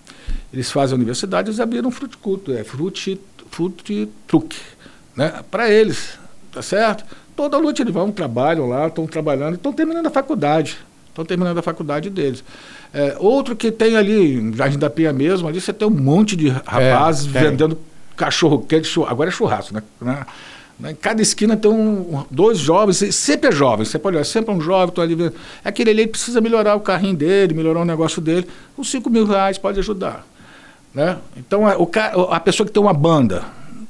Eles 0.52 0.70
fazem 0.70 0.94
a 0.94 0.96
universidade, 0.96 1.48
eles 1.48 1.58
abriram 1.58 1.88
um 1.88 1.90
fruticulto, 1.90 2.52
é 2.52 2.62
fruti, 2.62 3.20
fruti 3.50 4.08
truque, 4.28 4.60
né? 5.16 5.42
Para 5.50 5.68
eles, 5.68 6.16
tá 6.52 6.62
certo? 6.62 7.04
Toda 7.34 7.58
noite 7.58 7.82
eles 7.82 7.92
vão, 7.92 8.12
trabalham 8.12 8.68
lá, 8.68 8.86
estão 8.86 9.04
trabalhando, 9.04 9.56
estão 9.56 9.72
terminando 9.72 10.06
a 10.06 10.10
faculdade, 10.10 10.78
estão 11.14 11.24
terminando 11.24 11.56
a 11.56 11.62
faculdade 11.62 12.10
deles. 12.10 12.44
É, 12.92 13.16
outro 13.18 13.54
que 13.54 13.70
tem 13.70 13.96
ali, 13.96 14.34
em 14.34 14.52
Jardim 14.52 14.78
da 14.78 14.90
Penha 14.90 15.12
mesmo, 15.12 15.48
ali 15.48 15.60
você 15.60 15.72
tem 15.72 15.86
um 15.86 15.90
monte 15.90 16.36
de 16.36 16.48
rapazes 16.48 17.34
é, 17.34 17.40
vendendo 17.40 17.78
cachorro 18.16 18.58
quente, 18.60 18.90
agora 19.06 19.30
é 19.30 19.32
churrasco, 19.32 19.74
né? 19.74 19.82
né? 20.00 20.26
Em 20.90 20.94
cada 20.94 21.22
esquina 21.22 21.56
tem 21.56 21.70
um, 21.70 22.24
dois 22.28 22.58
jovens, 22.58 22.96
sempre 23.14 23.48
é 23.48 23.52
jovem, 23.52 23.84
você 23.86 23.96
pode 23.96 24.16
olhar, 24.16 24.24
sempre 24.24 24.52
é 24.52 24.56
um 24.56 24.60
jovem, 24.60 24.92
tô 24.92 25.00
ali 25.00 25.14
vendo. 25.14 25.34
Aquele 25.64 25.90
ali 25.90 26.06
precisa 26.06 26.40
melhorar 26.40 26.74
o 26.74 26.80
carrinho 26.80 27.16
dele, 27.16 27.54
melhorar 27.54 27.80
o 27.80 27.84
negócio 27.84 28.20
dele. 28.20 28.46
Os 28.76 28.90
5 28.90 29.08
mil 29.08 29.24
reais 29.24 29.56
pode 29.56 29.78
ajudar. 29.78 30.26
Né? 30.92 31.16
Então, 31.36 31.66
a, 31.66 31.76
o, 31.78 31.88
a 32.32 32.40
pessoa 32.40 32.66
que 32.66 32.72
tem 32.72 32.82
uma 32.82 32.92
banda 32.92 33.44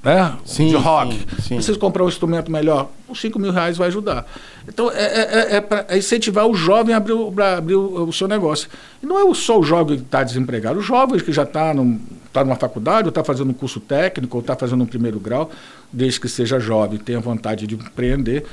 né? 0.04 0.36
Sim, 0.44 0.68
de 0.68 0.76
rock, 0.76 1.14
sim, 1.14 1.42
sim. 1.42 1.54
precisa 1.56 1.78
comprar 1.78 2.04
um 2.04 2.08
instrumento 2.08 2.50
melhor, 2.50 2.90
os 3.08 3.20
5 3.20 3.38
mil 3.38 3.50
reais 3.50 3.76
vai 3.76 3.88
ajudar. 3.88 4.26
Então, 4.68 4.90
é, 4.90 5.02
é, 5.02 5.20
é, 5.54 5.56
é 5.56 5.60
para 5.60 5.86
é 5.88 5.96
incentivar 5.98 6.46
o 6.46 6.54
jovem 6.54 6.94
a 6.94 6.98
abrir, 6.98 7.14
o, 7.14 7.32
abrir 7.42 7.74
o, 7.74 8.04
o, 8.08 8.12
seu 8.12 8.28
negócio. 8.28 8.68
E 9.02 9.06
não 9.06 9.18
é 9.18 9.34
só 9.34 9.58
o 9.58 9.62
jovem 9.62 9.96
que 9.96 10.04
está 10.04 10.22
desempregado, 10.22 10.78
o 10.78 10.82
jovem 10.82 11.18
que 11.18 11.32
já 11.32 11.44
está 11.44 11.72
num, 11.72 11.98
tá 12.32 12.44
numa 12.44 12.56
faculdade, 12.56 13.04
ou 13.04 13.08
está 13.08 13.24
fazendo 13.24 13.50
um 13.50 13.54
curso 13.54 13.80
técnico, 13.80 14.36
ou 14.36 14.40
está 14.40 14.54
fazendo 14.54 14.82
um 14.82 14.86
primeiro 14.86 15.18
grau, 15.18 15.50
desde 15.92 16.20
que 16.20 16.28
seja 16.28 16.60
jovem, 16.60 16.98
tenha 16.98 17.20
vontade 17.20 17.66
de 17.66 17.74
empreender, 17.74 18.44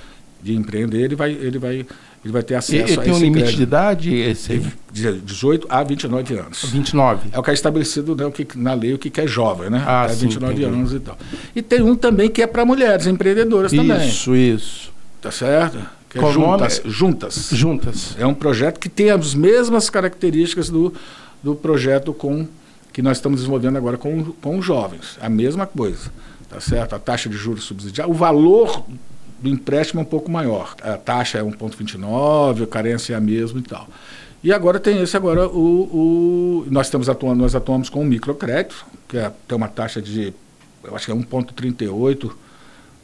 de 0.41 0.55
empreender, 0.55 1.01
ele 1.01 1.15
vai, 1.15 1.31
ele 1.31 1.59
vai, 1.59 1.85
ele 2.23 2.31
vai 2.31 2.43
ter 2.43 2.55
acesso 2.55 2.75
e, 2.75 2.81
a 2.81 2.86
esse 2.86 2.97
tem 2.99 3.13
um 3.13 3.19
limite 3.19 3.39
crédito. 3.39 3.57
de 3.57 3.63
idade? 3.63 4.15
Esse... 4.15 4.62
De 4.91 5.13
18 5.21 5.67
a 5.69 5.84
29 5.84 6.38
anos. 6.38 6.65
29. 6.65 7.29
É 7.31 7.39
o 7.39 7.43
que 7.43 7.49
é 7.49 7.53
estabelecido 7.53 8.15
né, 8.15 8.25
o 8.25 8.31
que, 8.31 8.47
na 8.57 8.73
lei, 8.73 8.93
o 8.93 8.97
que 8.97 9.19
é 9.19 9.25
jovem, 9.25 9.69
né? 9.69 9.84
Ah, 9.88 10.05
é 10.10 10.13
29 10.13 10.55
sim, 10.55 10.63
anos 10.63 10.93
e 10.93 10.99
tal. 10.99 11.17
E 11.55 11.62
tem 11.62 11.81
um 11.81 11.95
também 11.95 12.29
que 12.29 12.41
é 12.41 12.47
para 12.47 12.63
mulheres 12.65 13.07
empreendedoras 13.07 13.71
isso, 13.73 13.81
também. 13.81 14.07
Isso, 14.07 14.36
isso. 14.36 14.93
Tá 15.19 15.31
certo? 15.31 15.79
Que 16.10 16.19
é 16.19 16.31
juntas, 16.31 16.81
juntas. 16.86 17.49
Juntas. 17.53 18.15
É 18.19 18.25
um 18.25 18.34
projeto 18.34 18.79
que 18.79 18.89
tem 18.89 19.10
as 19.10 19.34
mesmas 19.34 19.89
características 19.89 20.69
do, 20.69 20.93
do 21.41 21.55
projeto 21.55 22.13
com 22.13 22.45
que 22.91 23.01
nós 23.01 23.17
estamos 23.17 23.39
desenvolvendo 23.39 23.77
agora 23.77 23.97
com, 23.97 24.25
com 24.41 24.57
os 24.60 24.65
jovens. 24.65 25.17
A 25.21 25.29
mesma 25.29 25.65
coisa. 25.65 26.12
Tá 26.49 26.60
certo? 26.60 26.93
A 26.93 26.99
taxa 26.99 27.29
de 27.29 27.38
juros 27.38 27.63
subsidiada, 27.63 28.12
o 28.12 28.13
valor 28.13 28.84
do 29.41 29.49
empréstimo 29.49 30.01
é 30.01 30.04
um 30.04 30.06
pouco 30.06 30.30
maior. 30.30 30.75
A 30.82 30.97
taxa 30.97 31.39
é 31.39 31.41
1,29, 31.41 32.63
a 32.63 32.67
carência 32.67 33.13
é 33.13 33.17
a 33.17 33.21
mesma 33.21 33.60
e 33.60 33.63
tal. 33.63 33.88
E 34.43 34.51
agora 34.51 34.80
tem 34.80 35.01
esse 35.01 35.15
agora 35.15 35.47
o, 35.47 36.63
o 36.63 36.67
nós 36.69 36.88
estamos 36.88 37.10
atuando, 37.10 37.41
nós 37.41 37.56
atuamos 37.56 37.89
com 37.89 38.01
o 38.01 38.06
microcrédito, 38.06 38.86
que 39.08 39.17
é, 39.17 39.32
tem 39.47 39.56
uma 39.56 39.67
taxa 39.67 40.01
de 40.01 40.34
eu 40.84 40.95
acho 40.95 41.06
que 41.06 41.12
é 41.12 41.15
1,38 41.15 42.32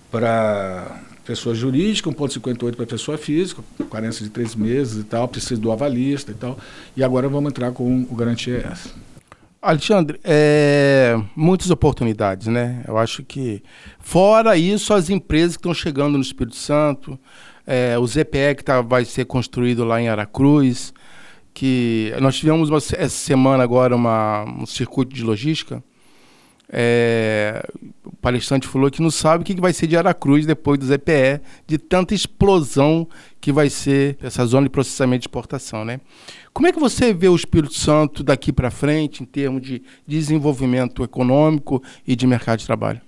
para 0.10 1.00
pessoa 1.26 1.54
jurídica, 1.54 2.10
1,58 2.10 2.76
para 2.76 2.86
pessoa 2.86 3.18
física, 3.18 3.62
carência 3.92 4.24
de 4.24 4.32
três 4.32 4.56
meses 4.56 5.02
e 5.02 5.04
tal, 5.04 5.28
precisa 5.28 5.60
do 5.60 5.72
avalista 5.72 6.32
e 6.32 6.36
tal. 6.36 6.58
E 6.96 7.04
agora 7.04 7.28
vamos 7.28 7.52
entrar 7.52 7.72
com 7.72 8.08
o 8.10 8.16
Garantia. 8.16 8.74
Alexandre, 9.62 10.20
é, 10.24 11.20
muitas 11.36 11.70
oportunidades, 11.70 12.48
né? 12.48 12.84
Eu 12.88 12.98
acho 12.98 13.24
que, 13.24 13.64
fora 14.00 14.56
isso, 14.56 14.94
as 14.94 15.10
empresas 15.10 15.58
que 15.58 15.62
estão 15.62 15.74
chegando 15.74 16.16
no 16.16 16.22
Espírito 16.22 16.56
Santo, 16.56 17.20
é, 17.66 17.98
o 17.98 18.06
ZPE 18.06 18.56
que 18.56 18.64
tá, 18.64 18.82
vai 18.82 19.04
ser 19.04 19.26
construído 19.26 19.84
lá 19.84 20.02
em 20.02 20.08
Aracruz, 20.08 20.94
que 21.54 22.14
nós 22.22 22.38
tivemos 22.38 22.70
uma, 22.70 22.78
essa 22.78 23.10
semana 23.10 23.64
agora 23.64 23.96
uma, 23.96 24.44
um 24.44 24.66
circuito 24.66 25.14
de 25.14 25.24
logística. 25.24 25.84
É, 26.70 27.66
o 28.04 28.16
palestrante 28.18 28.68
falou 28.68 28.92
que 28.92 29.02
não 29.02 29.10
sabe 29.10 29.42
o 29.42 29.46
que 29.46 29.60
vai 29.60 29.72
ser 29.72 29.88
de 29.88 29.96
Aracruz 29.96 30.46
depois 30.46 30.78
do 30.78 30.86
ZPE, 30.86 31.42
de 31.66 31.78
tanta 31.78 32.14
explosão 32.14 33.08
que 33.40 33.52
vai 33.52 33.70
ser 33.70 34.18
essa 34.22 34.46
zona 34.46 34.64
de 34.64 34.70
processamento 34.70 35.22
de 35.22 35.28
exportação, 35.28 35.86
né? 35.86 36.02
Como 36.54 36.68
é 36.68 36.72
que 36.72 36.80
você 36.80 37.14
vê 37.14 37.30
o 37.30 37.36
Espírito 37.36 37.74
Santo 37.74 38.24
daqui 38.24 38.52
para 38.52 38.72
frente 38.72 39.24
em 39.24 39.26
termos 39.26 39.62
de 39.62 39.82
desenvolvimento 40.06 41.04
econômico 41.04 41.82
e 42.06 42.16
de 42.16 42.28
mercado 42.28 42.60
de 42.60 42.66
trabalho? 42.66 43.00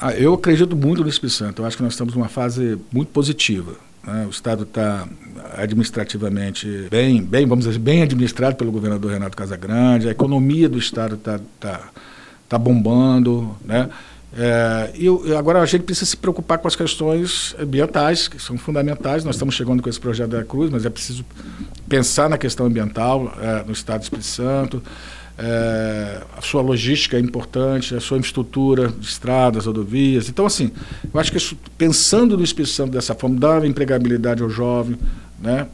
Ah, 0.00 0.12
eu 0.12 0.34
acredito 0.34 0.76
muito 0.76 1.02
no 1.02 1.08
Espírito 1.08 1.34
Santo. 1.34 1.62
Eu 1.62 1.66
acho 1.66 1.76
que 1.76 1.82
nós 1.82 1.94
estamos 1.94 2.14
numa 2.14 2.28
fase 2.28 2.78
muito 2.92 3.08
positiva. 3.08 3.74
Né? 4.06 4.26
O 4.26 4.30
Estado 4.30 4.62
está 4.62 5.08
administrativamente 5.56 6.86
bem, 6.90 7.22
bem, 7.22 7.46
vamos 7.46 7.64
dizer, 7.64 7.78
bem 7.78 8.02
administrado 8.02 8.54
pelo 8.56 8.70
governador 8.70 9.12
Renato 9.12 9.36
Casagrande. 9.36 10.08
A 10.08 10.12
economia 10.12 10.68
do 10.68 10.78
Estado 10.78 11.16
está 11.16 11.40
tá, 11.58 11.90
tá 12.48 12.58
bombando, 12.58 13.56
né? 13.64 13.88
É, 14.36 14.92
e 14.94 15.08
agora 15.34 15.60
a 15.60 15.66
gente 15.66 15.82
precisa 15.82 16.06
se 16.06 16.16
preocupar 16.16 16.58
com 16.58 16.68
as 16.68 16.76
questões 16.76 17.56
ambientais, 17.58 18.28
que 18.28 18.40
são 18.40 18.58
fundamentais. 18.58 19.24
Nós 19.24 19.36
estamos 19.36 19.54
chegando 19.54 19.82
com 19.82 19.88
esse 19.88 19.98
projeto 19.98 20.30
da 20.30 20.44
Cruz, 20.44 20.70
mas 20.70 20.84
é 20.84 20.90
preciso 20.90 21.24
pensar 21.88 22.28
na 22.28 22.36
questão 22.38 22.66
ambiental 22.66 23.34
é, 23.40 23.64
no 23.64 23.72
Estado 23.72 24.00
do 24.00 24.02
Espírito 24.04 24.26
Santo. 24.26 24.82
É, 25.40 26.20
a 26.36 26.42
sua 26.42 26.60
logística 26.60 27.16
é 27.16 27.20
importante, 27.20 27.94
a 27.94 28.00
sua 28.00 28.18
infraestrutura 28.18 28.88
de 28.88 29.06
estradas, 29.06 29.66
rodovias. 29.66 30.28
Então, 30.28 30.44
assim, 30.44 30.72
eu 31.12 31.18
acho 31.18 31.30
que 31.30 31.38
isso, 31.38 31.56
pensando 31.76 32.36
no 32.36 32.44
Espírito 32.44 32.72
Santo 32.72 32.92
dessa 32.92 33.14
forma, 33.14 33.38
dar 33.38 33.64
empregabilidade 33.64 34.42
ao 34.42 34.50
jovem, 34.50 34.98
né, 35.40 35.66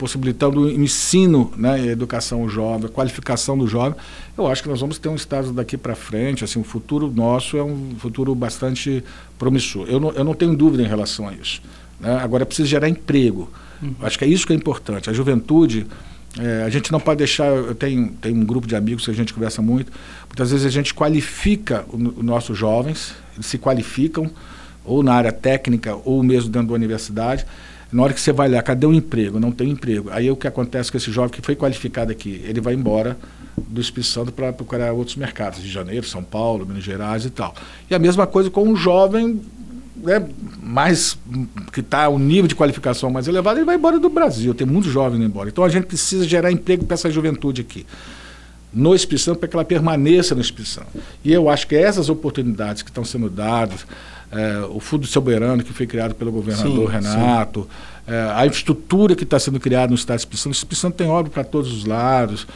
possibilitando 0.00 0.62
o 0.62 0.70
ensino, 0.70 1.52
né, 1.54 1.74
a 1.74 1.86
educação 1.86 2.48
jovem, 2.48 2.86
a 2.86 2.88
qualificação 2.88 3.58
do 3.58 3.68
jovem, 3.68 3.94
eu 4.36 4.46
acho 4.46 4.62
que 4.62 4.68
nós 4.70 4.80
vamos 4.80 4.98
ter 4.98 5.10
um 5.10 5.14
estado 5.14 5.52
daqui 5.52 5.76
para 5.76 5.94
frente, 5.94 6.42
assim, 6.42 6.58
o 6.58 6.64
futuro 6.64 7.12
nosso 7.14 7.58
é 7.58 7.62
um 7.62 7.94
futuro 7.98 8.34
bastante 8.34 9.04
promissor. 9.38 9.86
Eu 9.90 10.00
não, 10.00 10.10
eu 10.12 10.24
não 10.24 10.32
tenho 10.32 10.56
dúvida 10.56 10.82
em 10.82 10.86
relação 10.86 11.28
a 11.28 11.34
isso. 11.34 11.60
Né? 12.00 12.16
Agora 12.16 12.44
é 12.44 12.46
preciso 12.46 12.66
gerar 12.66 12.88
emprego. 12.88 13.50
Uhum. 13.82 13.94
Acho 14.00 14.18
que 14.18 14.24
é 14.24 14.28
isso 14.28 14.46
que 14.46 14.54
é 14.54 14.56
importante. 14.56 15.10
A 15.10 15.12
juventude, 15.12 15.86
é, 16.38 16.62
a 16.64 16.70
gente 16.70 16.90
não 16.90 16.98
pode 16.98 17.18
deixar. 17.18 17.48
Eu 17.48 17.74
tenho, 17.74 18.08
tenho 18.22 18.36
um 18.36 18.44
grupo 18.46 18.66
de 18.66 18.74
amigos 18.74 19.04
que 19.04 19.10
a 19.10 19.14
gente 19.14 19.34
conversa 19.34 19.60
muito. 19.60 19.92
Muitas 20.28 20.50
vezes 20.50 20.64
a 20.64 20.70
gente 20.70 20.94
qualifica 20.94 21.84
os 21.92 22.24
nossos 22.24 22.56
jovens, 22.56 23.14
eles 23.34 23.44
se 23.44 23.58
qualificam, 23.58 24.30
ou 24.82 25.02
na 25.02 25.12
área 25.12 25.32
técnica, 25.32 25.94
ou 26.06 26.22
mesmo 26.22 26.48
dentro 26.48 26.68
da 26.68 26.74
universidade 26.74 27.44
na 27.92 28.02
hora 28.02 28.12
que 28.12 28.20
você 28.20 28.32
vai 28.32 28.48
lá, 28.48 28.62
cadê 28.62 28.86
o 28.86 28.92
emprego? 28.92 29.40
Não 29.40 29.50
tem 29.50 29.70
emprego. 29.70 30.10
Aí 30.10 30.30
o 30.30 30.36
que 30.36 30.46
acontece 30.46 30.90
com 30.90 30.96
esse 30.96 31.10
jovem 31.10 31.30
que 31.30 31.42
foi 31.42 31.56
qualificado 31.56 32.12
aqui? 32.12 32.40
Ele 32.44 32.60
vai 32.60 32.74
embora 32.74 33.16
do 33.56 33.80
Espírito 33.80 34.08
Santo 34.08 34.32
para 34.32 34.52
procurar 34.52 34.92
outros 34.92 35.16
mercados, 35.16 35.58
Rio 35.58 35.66
de 35.66 35.72
Janeiro, 35.72 36.06
São 36.06 36.22
Paulo, 36.22 36.64
Minas 36.64 36.84
Gerais 36.84 37.24
e 37.24 37.30
tal. 37.30 37.54
E 37.90 37.94
a 37.94 37.98
mesma 37.98 38.26
coisa 38.26 38.48
com 38.48 38.62
um 38.62 38.76
jovem 38.76 39.40
né, 39.96 40.24
mais 40.62 41.18
que 41.72 41.80
está 41.80 42.08
o 42.08 42.18
nível 42.18 42.46
de 42.46 42.54
qualificação 42.54 43.10
mais 43.10 43.28
elevado, 43.28 43.58
ele 43.58 43.66
vai 43.66 43.76
embora 43.76 43.98
do 43.98 44.08
Brasil. 44.08 44.54
Tem 44.54 44.66
muitos 44.66 44.90
jovens 44.90 45.18
indo 45.18 45.26
embora. 45.26 45.48
Então 45.48 45.64
a 45.64 45.68
gente 45.68 45.86
precisa 45.86 46.26
gerar 46.26 46.50
emprego 46.50 46.84
para 46.84 46.94
essa 46.94 47.10
juventude 47.10 47.60
aqui. 47.60 47.86
No 48.72 48.94
Espírito 48.94 49.24
Santo, 49.24 49.38
para 49.38 49.48
que 49.48 49.56
ela 49.56 49.64
permaneça 49.64 50.34
no 50.34 50.40
Espírito 50.40 50.68
Santo. 50.68 50.88
E 51.24 51.32
eu 51.32 51.50
acho 51.50 51.66
que 51.66 51.74
essas 51.74 52.08
oportunidades 52.08 52.82
que 52.82 52.90
estão 52.90 53.04
sendo 53.04 53.28
dadas, 53.28 53.84
é, 54.32 54.64
o 54.70 54.78
Fundo 54.80 55.06
Soberano, 55.06 55.62
que 55.62 55.72
foi 55.72 55.86
criado 55.86 56.14
pelo 56.14 56.30
governador 56.30 56.88
sim, 56.88 56.94
Renato, 56.94 57.62
sim. 57.62 58.12
É, 58.12 58.32
a 58.34 58.46
infraestrutura 58.46 59.14
que 59.14 59.24
está 59.24 59.38
sendo 59.38 59.58
criada 59.60 59.88
no 59.88 59.94
Estado 59.94 60.16
do 60.16 60.20
Espírito 60.20 60.42
Santo. 60.42 60.52
O 60.52 60.56
Espírito 60.56 60.80
Santo 60.80 60.94
tem 60.94 61.08
obra 61.08 61.30
para 61.30 61.44
todos 61.44 61.72
os 61.72 61.84
lados. 61.84 62.46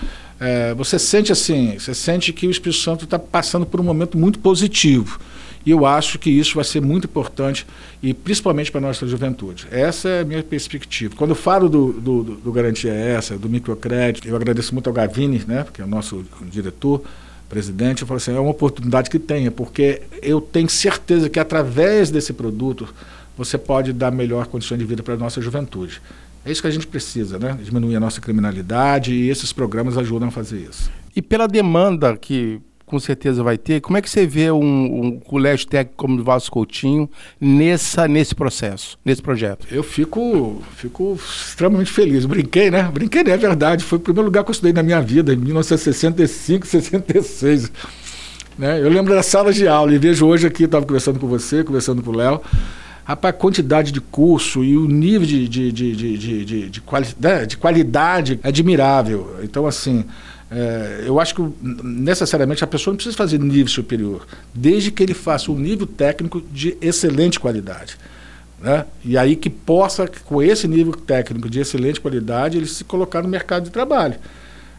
É, 0.41 0.75
você 0.75 0.99
sente 0.99 1.31
assim, 1.33 1.79
você 1.79 1.95
sente 1.95 2.33
que 2.33 2.47
o 2.47 2.51
Espírito 2.51 2.81
Santo 2.81 3.05
está 3.05 3.19
passando 3.19 3.65
por 3.65 3.81
um 3.81 3.85
momento 3.85 4.19
muito 4.19 4.39
positivo. 4.39 5.19
E 5.67 5.71
eu 5.71 5.87
acho 5.87 6.19
que 6.19 6.29
isso 6.29 6.57
vai 6.57 6.65
ser 6.65 6.83
muito 6.83 7.07
importante, 7.07 7.67
e 8.03 8.13
principalmente 8.13 8.71
para 8.71 8.81
a 8.81 8.83
nossa 8.83 9.07
juventude. 9.07 9.67
Essa 9.71 10.09
é 10.11 10.21
a 10.21 10.25
minha 10.25 10.43
perspectiva. 10.43 11.15
Quando 11.17 11.31
eu 11.31 11.37
falo 11.37 11.71
do, 11.71 11.93
do, 11.93 12.23
do 12.23 12.53
Garantia 12.53 12.93
Essa, 12.93 13.39
do 13.39 13.49
microcrédito, 13.49 14.29
eu 14.29 14.37
agradeço 14.37 14.75
muito 14.75 14.89
ao 14.89 14.93
Gavini, 14.93 15.43
né, 15.47 15.65
que 15.73 15.81
é 15.81 15.85
o 15.85 15.89
nosso 15.89 16.25
diretor, 16.43 17.03
presidente, 17.49 18.03
eu 18.03 18.09
falo 18.09 18.19
assim, 18.19 18.35
é 18.35 18.41
uma 18.41 18.51
oportunidade 18.51 19.09
que 19.11 19.19
tenha, 19.19 19.51
porque 19.51 20.03
eu 20.23 20.41
tenho 20.41 20.69
certeza 20.69 21.29
que 21.29 21.39
através 21.39 22.11
desse 22.11 22.33
produto 22.33 22.93
você 23.37 23.59
pode 23.59 23.93
dar 23.93 24.11
melhor 24.11 24.47
condição 24.47 24.77
de 24.77 24.85
vida 24.85 25.03
para 25.03 25.15
a 25.15 25.17
nossa 25.17 25.41
juventude. 25.41 26.01
É 26.45 26.53
isso 26.53 26.61
que 26.61 26.69
a 26.69 26.71
gente 26.71 26.87
precisa, 26.87 27.39
né? 27.39 27.59
Diminuir 27.63 27.97
a 27.97 28.01
nossa 28.01 28.21
criminalidade 28.21 29.15
e 29.15 29.31
esses 29.31 29.53
programas 29.53 29.97
ajudam 29.97 30.29
a 30.29 30.31
fazer 30.31 30.59
isso. 30.59 30.91
E 31.17 31.23
pela 31.23 31.47
demanda 31.47 32.17
que 32.17 32.61
com 32.87 32.99
certeza 32.99 33.43
vai 33.43 33.57
ter, 33.57 33.81
como 33.81 33.97
é 33.97 34.03
que 34.03 34.09
você 34.09 34.27
vê 34.27 34.51
um, 34.51 35.07
um 35.07 35.21
colégio 35.21 35.67
técnico 35.67 35.97
como 35.97 36.21
o 36.21 36.25
Vasco 36.25 36.53
Coutinho 36.53 37.09
nessa, 37.41 38.07
nesse 38.07 38.35
processo, 38.35 38.99
nesse 39.05 39.23
projeto? 39.23 39.67
Eu 39.71 39.83
fico, 39.83 40.63
fico 40.77 41.15
extremamente 41.15 41.91
feliz. 41.91 42.25
Brinquei, 42.27 42.71
né? 42.71 42.83
Brinquei, 42.93 43.25
né? 43.25 43.33
É 43.33 43.37
verdade. 43.37 43.85
Foi 43.85 43.99
o 43.99 44.01
primeiro 44.01 44.27
lugar 44.27 44.45
que 44.45 44.51
eu 44.51 44.53
estudei 44.53 44.73
na 44.73 44.83
minha 44.83 45.01
vida, 45.01 45.33
em 45.33 45.37
1965, 45.37 46.67
66. 46.67 47.73
Né? 48.59 48.81
Eu 48.81 48.89
lembro 48.89 49.15
das 49.15 49.27
salas 49.27 49.57
de 49.57 49.67
aula 49.67 49.93
e 49.95 49.99
vejo 49.99 50.27
hoje 50.27 50.47
aqui, 50.47 50.65
estava 50.65 50.85
conversando 50.85 51.19
com 51.19 51.27
você, 51.27 51.65
conversando 51.65 52.03
com 52.03 52.11
o 52.11 52.17
Léo, 52.17 52.41
Rapaz, 53.05 53.35
a 53.35 53.37
quantidade 53.37 53.93
de 53.93 54.01
curso 54.01 54.65
e 54.65 54.79
o 54.79 54.87
nível 54.87 55.27
de, 55.27 55.47
de, 55.47 55.71
de, 55.71 55.95
de, 55.95 56.19
de, 56.19 56.45
de, 56.45 56.71
de, 56.71 56.81
quali 56.81 57.07
né, 57.21 57.45
de 57.45 57.59
qualidade 57.59 58.41
é 58.43 58.49
admirável. 58.49 59.41
Então, 59.43 59.67
assim, 59.67 60.07
é, 60.55 61.03
eu 61.05 61.19
acho 61.19 61.35
que 61.35 61.43
necessariamente 61.63 62.63
a 62.63 62.67
pessoa 62.67 62.93
não 62.93 62.97
precisa 62.97 63.17
fazer 63.17 63.41
nível 63.41 63.69
superior, 63.69 64.25
desde 64.55 64.93
que 64.93 65.03
ele 65.03 65.15
faça 65.15 65.51
um 65.51 65.59
nível 65.59 65.87
técnico 65.87 66.41
de 66.41 66.77
excelente 66.81 67.41
qualidade. 67.41 67.97
Né? 68.61 68.87
E 69.05 69.19
aí 69.19 69.35
que 69.35 69.51
possa, 69.51 70.09
com 70.25 70.41
esse 70.41 70.69
nível 70.69 70.93
técnico 70.93 71.51
de 71.51 71.61
excelente 71.61 72.01
qualidade, 72.01 72.57
ele 72.57 72.67
se 72.67 72.85
colocar 72.85 73.21
no 73.23 73.29
mercado 73.29 73.65
de 73.65 73.71
trabalho. 73.71 74.15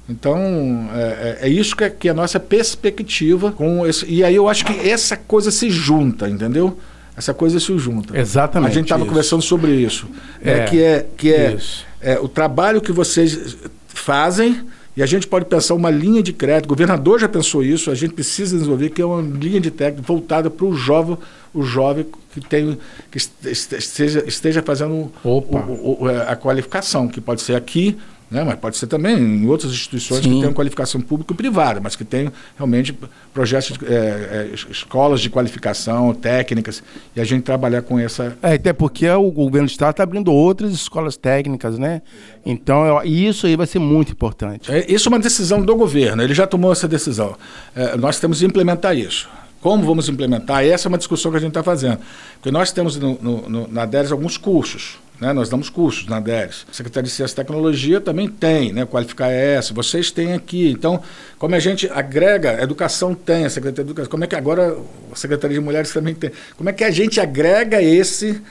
Então, 0.07 0.89
é, 0.93 1.39
é, 1.41 1.47
é 1.47 1.49
isso 1.49 1.75
que 1.75 1.83
é, 1.83 1.89
que 1.89 2.07
é 2.07 2.11
a 2.11 2.13
nossa 2.13 2.39
perspectiva. 2.39 3.51
com 3.51 3.85
esse, 3.85 4.05
E 4.05 4.23
aí 4.23 4.35
eu 4.35 4.47
acho 4.47 4.65
que 4.65 4.87
essa 4.87 5.17
coisa 5.17 5.51
se 5.51 5.69
junta, 5.69 6.29
entendeu? 6.29 6.79
Essa 7.17 7.33
coisa 7.33 7.59
se 7.59 7.77
junta. 7.77 8.17
Exatamente. 8.17 8.71
A 8.71 8.73
gente 8.73 8.85
estava 8.85 9.05
conversando 9.05 9.41
sobre 9.41 9.71
isso. 9.73 10.07
Né? 10.41 10.59
É, 10.59 10.65
que 10.65 10.81
é, 10.81 11.05
que 11.17 11.33
é, 11.33 11.57
é, 12.01 12.19
o 12.19 12.27
trabalho 12.27 12.81
que 12.81 12.91
vocês 12.91 13.57
fazem. 13.87 14.61
E 14.95 15.03
a 15.03 15.05
gente 15.05 15.27
pode 15.27 15.45
pensar 15.45 15.73
uma 15.73 15.89
linha 15.89 16.23
de 16.23 16.31
crédito. 16.31 16.65
O 16.65 16.69
governador 16.69 17.19
já 17.19 17.27
pensou 17.27 17.61
isso. 17.61 17.91
A 17.91 17.95
gente 17.95 18.13
precisa 18.13 18.55
desenvolver 18.57 18.91
que 18.91 19.01
é 19.01 19.05
uma 19.05 19.21
linha 19.21 19.59
de 19.59 19.69
crédito 19.69 20.01
voltada 20.01 20.49
para 20.49 20.65
o 20.65 20.73
jovem, 20.73 21.17
o 21.53 21.63
jovem 21.63 22.05
que 22.31 22.39
tem 22.39 22.77
que 23.11 23.17
esteja, 23.17 24.23
esteja 24.25 24.61
fazendo 24.61 25.11
o, 25.23 25.29
o, 25.29 25.97
o, 26.03 26.07
a 26.07 26.35
qualificação, 26.35 27.07
que 27.07 27.19
pode 27.19 27.41
ser 27.41 27.55
aqui 27.55 27.97
né? 28.29 28.43
Mas 28.43 28.55
pode 28.55 28.77
ser 28.77 28.87
também 28.87 29.17
em 29.17 29.47
outras 29.47 29.71
instituições 29.71 30.23
Sim. 30.23 30.33
que 30.33 30.39
tenham 30.39 30.53
qualificação 30.53 30.99
pública 30.99 31.33
e 31.33 31.37
privada, 31.37 31.79
mas 31.79 31.95
que 31.95 32.03
tenham 32.03 32.31
realmente 32.57 32.97
projetos, 33.33 33.77
é, 33.83 33.93
é, 33.93 34.71
escolas 34.71 35.21
de 35.21 35.29
qualificação, 35.29 36.13
técnicas, 36.13 36.81
e 37.15 37.21
a 37.21 37.23
gente 37.23 37.43
trabalhar 37.43 37.81
com 37.83 37.99
essa. 37.99 38.37
É, 38.41 38.53
até 38.53 38.73
porque 38.73 39.09
o 39.09 39.31
governo 39.31 39.67
do 39.67 39.71
Estado 39.71 39.91
está 39.91 40.03
abrindo 40.03 40.31
outras 40.31 40.71
escolas 40.73 41.15
técnicas, 41.17 41.77
né? 41.77 42.01
Então, 42.45 43.03
isso 43.03 43.47
aí 43.47 43.55
vai 43.55 43.67
ser 43.67 43.79
muito 43.79 44.11
importante. 44.11 44.71
É, 44.71 44.91
isso 44.91 45.07
é 45.07 45.09
uma 45.09 45.19
decisão 45.19 45.61
do 45.61 45.75
governo, 45.75 46.23
ele 46.23 46.33
já 46.33 46.47
tomou 46.47 46.71
essa 46.71 46.87
decisão. 46.87 47.35
É, 47.75 47.95
nós 47.95 48.19
temos 48.19 48.39
que 48.39 48.45
implementar 48.45 48.97
isso. 48.97 49.29
Como 49.61 49.83
vamos 49.83 50.07
implementar? 50.07 50.63
Essa 50.63 50.87
é 50.87 50.89
uma 50.89 50.97
discussão 50.97 51.31
que 51.31 51.37
a 51.37 51.39
gente 51.39 51.49
está 51.49 51.63
fazendo. 51.63 51.97
Porque 52.35 52.51
nós 52.51 52.71
temos 52.71 52.97
no, 52.97 53.17
no, 53.19 53.49
no, 53.49 53.67
na 53.67 53.83
DERES 53.85 54.11
alguns 54.11 54.37
cursos. 54.37 54.99
Né? 55.19 55.31
Nós 55.33 55.49
damos 55.49 55.69
cursos 55.69 56.07
na 56.07 56.19
DERES. 56.19 56.65
A 56.69 56.73
Secretaria 56.73 57.07
de 57.07 57.09
Ciência 57.09 57.33
e 57.33 57.35
Tecnologia 57.37 58.01
também 58.01 58.27
tem, 58.27 58.73
né? 58.73 58.85
Qualificar 58.85 59.31
ES, 59.31 59.71
vocês 59.71 60.11
têm 60.11 60.33
aqui. 60.33 60.69
Então, 60.69 61.01
como 61.37 61.55
a 61.55 61.59
gente 61.59 61.89
agrega, 61.89 62.57
a 62.57 62.63
educação 62.63 63.15
tem, 63.15 63.45
a 63.45 63.49
Secretaria 63.49 63.85
de 63.85 63.91
Educação, 63.91 64.11
como 64.11 64.23
é 64.23 64.27
que 64.27 64.35
agora 64.35 64.77
a 65.11 65.15
Secretaria 65.15 65.57
de 65.57 65.63
Mulheres 65.63 65.91
também 65.91 66.13
tem? 66.13 66.31
Como 66.57 66.69
é 66.69 66.73
que 66.73 66.83
a 66.83 66.91
gente 66.91 67.19
agrega 67.19 67.81
esse 67.81 68.41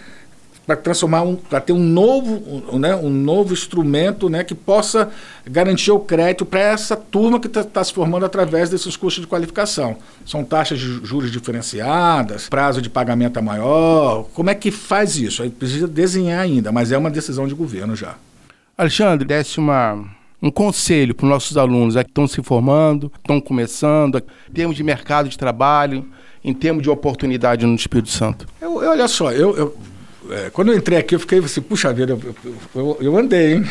para 0.67 0.77
transformar 0.77 1.23
um, 1.23 1.37
para 1.37 1.61
ter 1.61 1.73
um 1.73 1.79
novo, 1.79 2.63
um, 2.73 2.79
né, 2.79 2.95
um 2.97 3.11
novo 3.11 3.53
instrumento, 3.53 4.29
né, 4.29 4.43
que 4.43 4.55
possa 4.55 5.11
garantir 5.47 5.91
o 5.91 6.01
crédito 6.01 6.47
para 6.47 6.61
essa 6.61 6.97
turma 6.97 7.39
que 7.39 7.47
está 7.47 7.63
tá 7.63 7.85
se 7.85 7.93
formando 7.93 8.25
através 8.25 8.71
desses 8.71 8.97
cursos 8.97 9.21
de 9.21 9.27
qualificação. 9.27 9.97
São 10.25 10.43
taxas 10.43 10.79
de 10.79 11.05
juros 11.05 11.31
diferenciadas, 11.31 12.49
prazo 12.49 12.81
de 12.81 12.89
pagamento 12.89 13.39
é 13.39 13.43
maior. 13.43 14.25
Como 14.33 14.49
é 14.49 14.55
que 14.55 14.71
faz 14.71 15.17
isso? 15.17 15.43
Aí 15.43 15.51
precisa 15.51 15.87
desenhar 15.87 16.41
ainda, 16.41 16.73
mas 16.73 16.93
é 16.93 16.99
uma 16.99 17.11
decisão 17.11 17.47
de 17.47 17.55
governo 17.55 17.95
já. 17.95 18.15
Alexandre, 18.77 19.27
desse 19.27 19.59
uma 19.59 20.05
um 20.43 20.51
conselho 20.51 21.15
para 21.15 21.25
os 21.25 21.31
nossos 21.31 21.57
alunos 21.57 21.95
que 21.95 22.01
estão 22.03 22.29
se 22.29 22.43
formando, 22.43 23.11
estão 23.17 23.41
começando, 23.41 24.23
em 24.51 24.53
termos 24.53 24.77
de 24.77 24.83
mercado 24.83 25.27
de 25.27 25.39
trabalho, 25.39 26.07
em 26.45 26.53
termos 26.53 26.83
de 26.83 26.91
oportunidade 26.91 27.65
no 27.65 27.75
Espírito 27.75 28.11
Santo? 28.11 28.47
Eu, 28.61 28.83
eu 28.83 28.91
olha 28.91 29.09
só, 29.09 29.33
eu, 29.33 29.57
eu 29.57 29.75
é, 30.31 30.51
quando 30.51 30.73
eu 30.73 30.77
entrei 30.77 30.99
aqui, 30.99 31.15
eu 31.15 31.21
fiquei 31.21 31.39
assim, 31.39 31.61
puxa 31.61 31.93
vida, 31.93 32.13
eu, 32.13 32.35
eu, 32.75 32.99
eu 33.01 33.17
andei, 33.17 33.55
hein? 33.55 33.65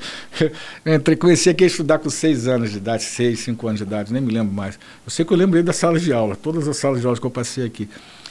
eu 0.84 0.94
entrei, 0.94 1.16
comecei 1.16 1.52
aqui 1.52 1.64
a 1.64 1.66
estudar 1.66 1.98
com 1.98 2.08
seis 2.08 2.48
anos 2.48 2.70
de 2.70 2.78
idade, 2.78 3.02
seis, 3.02 3.40
cinco 3.40 3.66
anos 3.66 3.78
de 3.78 3.84
idade, 3.86 4.12
nem 4.12 4.22
me 4.22 4.32
lembro 4.32 4.52
mais. 4.52 4.78
Eu 5.04 5.10
sei 5.10 5.24
que 5.24 5.32
eu 5.32 5.36
lembrei 5.36 5.62
das 5.62 5.76
salas 5.76 6.02
de 6.02 6.12
aula, 6.12 6.36
todas 6.36 6.66
as 6.66 6.76
salas 6.76 7.00
de 7.00 7.06
aula 7.06 7.18
que 7.18 7.26
eu 7.26 7.30
passei 7.30 7.64
aqui. 7.64 7.88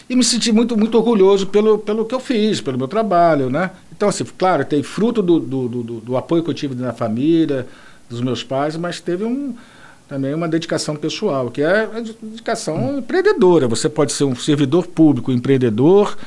E 0.10 0.16
me 0.16 0.24
senti 0.24 0.52
muito, 0.52 0.76
muito 0.76 0.98
orgulhoso 0.98 1.48
pelo, 1.48 1.78
pelo 1.78 2.04
que 2.06 2.16
eu 2.16 2.20
fiz, 2.20 2.60
pelo 2.60 2.78
meu 2.78 2.88
trabalho, 2.88 3.50
né? 3.50 3.70
Então, 3.96 4.10
assim, 4.10 4.26
claro, 4.38 4.66
tem 4.66 4.82
fruto 4.82 5.22
do, 5.22 5.40
do, 5.40 5.68
do, 5.68 5.84
do 6.02 6.18
apoio 6.18 6.44
que 6.44 6.50
eu 6.50 6.54
tive 6.54 6.74
na 6.74 6.94
família, 6.94 7.68
dos 8.10 8.22
meus 8.22 8.44
pais, 8.44 8.76
mas 8.76 9.00
teve 9.00 9.24
um, 9.24 9.54
também 10.08 10.34
uma 10.34 10.48
dedicação 10.48 10.96
pessoal, 10.96 11.52
que 11.52 11.62
é 11.62 11.82
a 11.84 12.00
dedicação 12.00 12.98
empreendedora. 12.98 13.68
Você 13.68 13.88
pode 13.88 14.12
ser 14.12 14.24
um 14.24 14.36
servidor 14.36 14.88
público 14.88 15.32
empreendedor, 15.32 16.18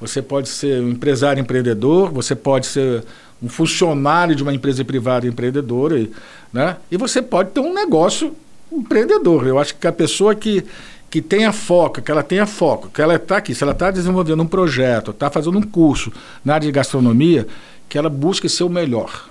você 0.00 0.22
pode 0.22 0.48
ser 0.48 0.80
um 0.80 0.90
empresário 0.90 1.40
empreendedor, 1.40 2.10
você 2.10 2.34
pode 2.34 2.66
ser 2.66 3.04
um 3.42 3.48
funcionário 3.48 4.34
de 4.34 4.42
uma 4.42 4.54
empresa 4.54 4.84
privada 4.84 5.26
empreendedora, 5.26 6.06
né? 6.52 6.76
E 6.90 6.96
você 6.96 7.20
pode 7.20 7.50
ter 7.50 7.60
um 7.60 7.72
negócio 7.72 8.34
empreendedor. 8.70 9.46
Eu 9.46 9.58
acho 9.58 9.74
que 9.76 9.86
a 9.86 9.92
pessoa 9.92 10.34
que 10.34 10.64
que 11.10 11.22
tenha 11.22 11.54
foco, 11.54 12.02
que 12.02 12.10
ela 12.10 12.22
tenha 12.22 12.44
foco, 12.44 12.90
que 12.90 13.00
ela 13.00 13.14
está 13.14 13.38
aqui, 13.38 13.54
se 13.54 13.62
ela 13.62 13.72
está 13.72 13.90
desenvolvendo 13.90 14.42
um 14.42 14.46
projeto, 14.46 15.10
está 15.10 15.30
fazendo 15.30 15.56
um 15.56 15.62
curso 15.62 16.12
na 16.44 16.52
área 16.52 16.66
de 16.66 16.72
gastronomia, 16.72 17.46
que 17.88 17.96
ela 17.96 18.10
busque 18.10 18.46
ser 18.46 18.64
o 18.64 18.68
melhor, 18.68 19.26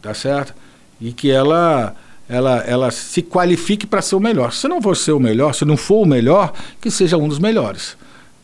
tá 0.00 0.14
certo? 0.14 0.54
E 1.00 1.12
que 1.12 1.28
ela 1.28 1.94
ela, 2.28 2.58
ela 2.58 2.90
se 2.92 3.20
qualifique 3.20 3.84
para 3.84 4.00
ser 4.00 4.14
o 4.14 4.20
melhor. 4.20 4.52
Se 4.52 4.68
não 4.68 4.80
for 4.80 4.96
ser 4.96 5.10
o 5.10 5.18
melhor, 5.18 5.54
se 5.54 5.64
não 5.64 5.76
for 5.76 6.02
o 6.02 6.06
melhor, 6.06 6.52
que 6.80 6.88
seja 6.88 7.16
um 7.16 7.26
dos 7.26 7.40
melhores 7.40 7.96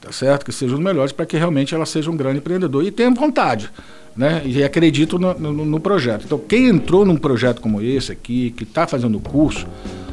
tá 0.04 0.12
certo? 0.12 0.44
Que 0.44 0.52
sejam 0.52 0.76
os 0.76 0.84
melhores 0.84 1.12
para 1.12 1.24
que 1.24 1.36
realmente 1.36 1.74
ela 1.74 1.86
seja 1.86 2.10
um 2.10 2.16
grande 2.16 2.38
empreendedor 2.38 2.84
e 2.84 2.90
tenha 2.90 3.10
vontade, 3.10 3.70
né? 4.14 4.42
E 4.44 4.62
acredito 4.62 5.18
no, 5.18 5.32
no, 5.34 5.64
no 5.64 5.80
projeto. 5.80 6.24
Então, 6.26 6.38
quem 6.38 6.68
entrou 6.68 7.06
num 7.06 7.16
projeto 7.16 7.62
como 7.62 7.80
esse 7.80 8.12
aqui, 8.12 8.50
que 8.50 8.64
está 8.64 8.86
fazendo 8.86 9.18
curso, 9.18 9.66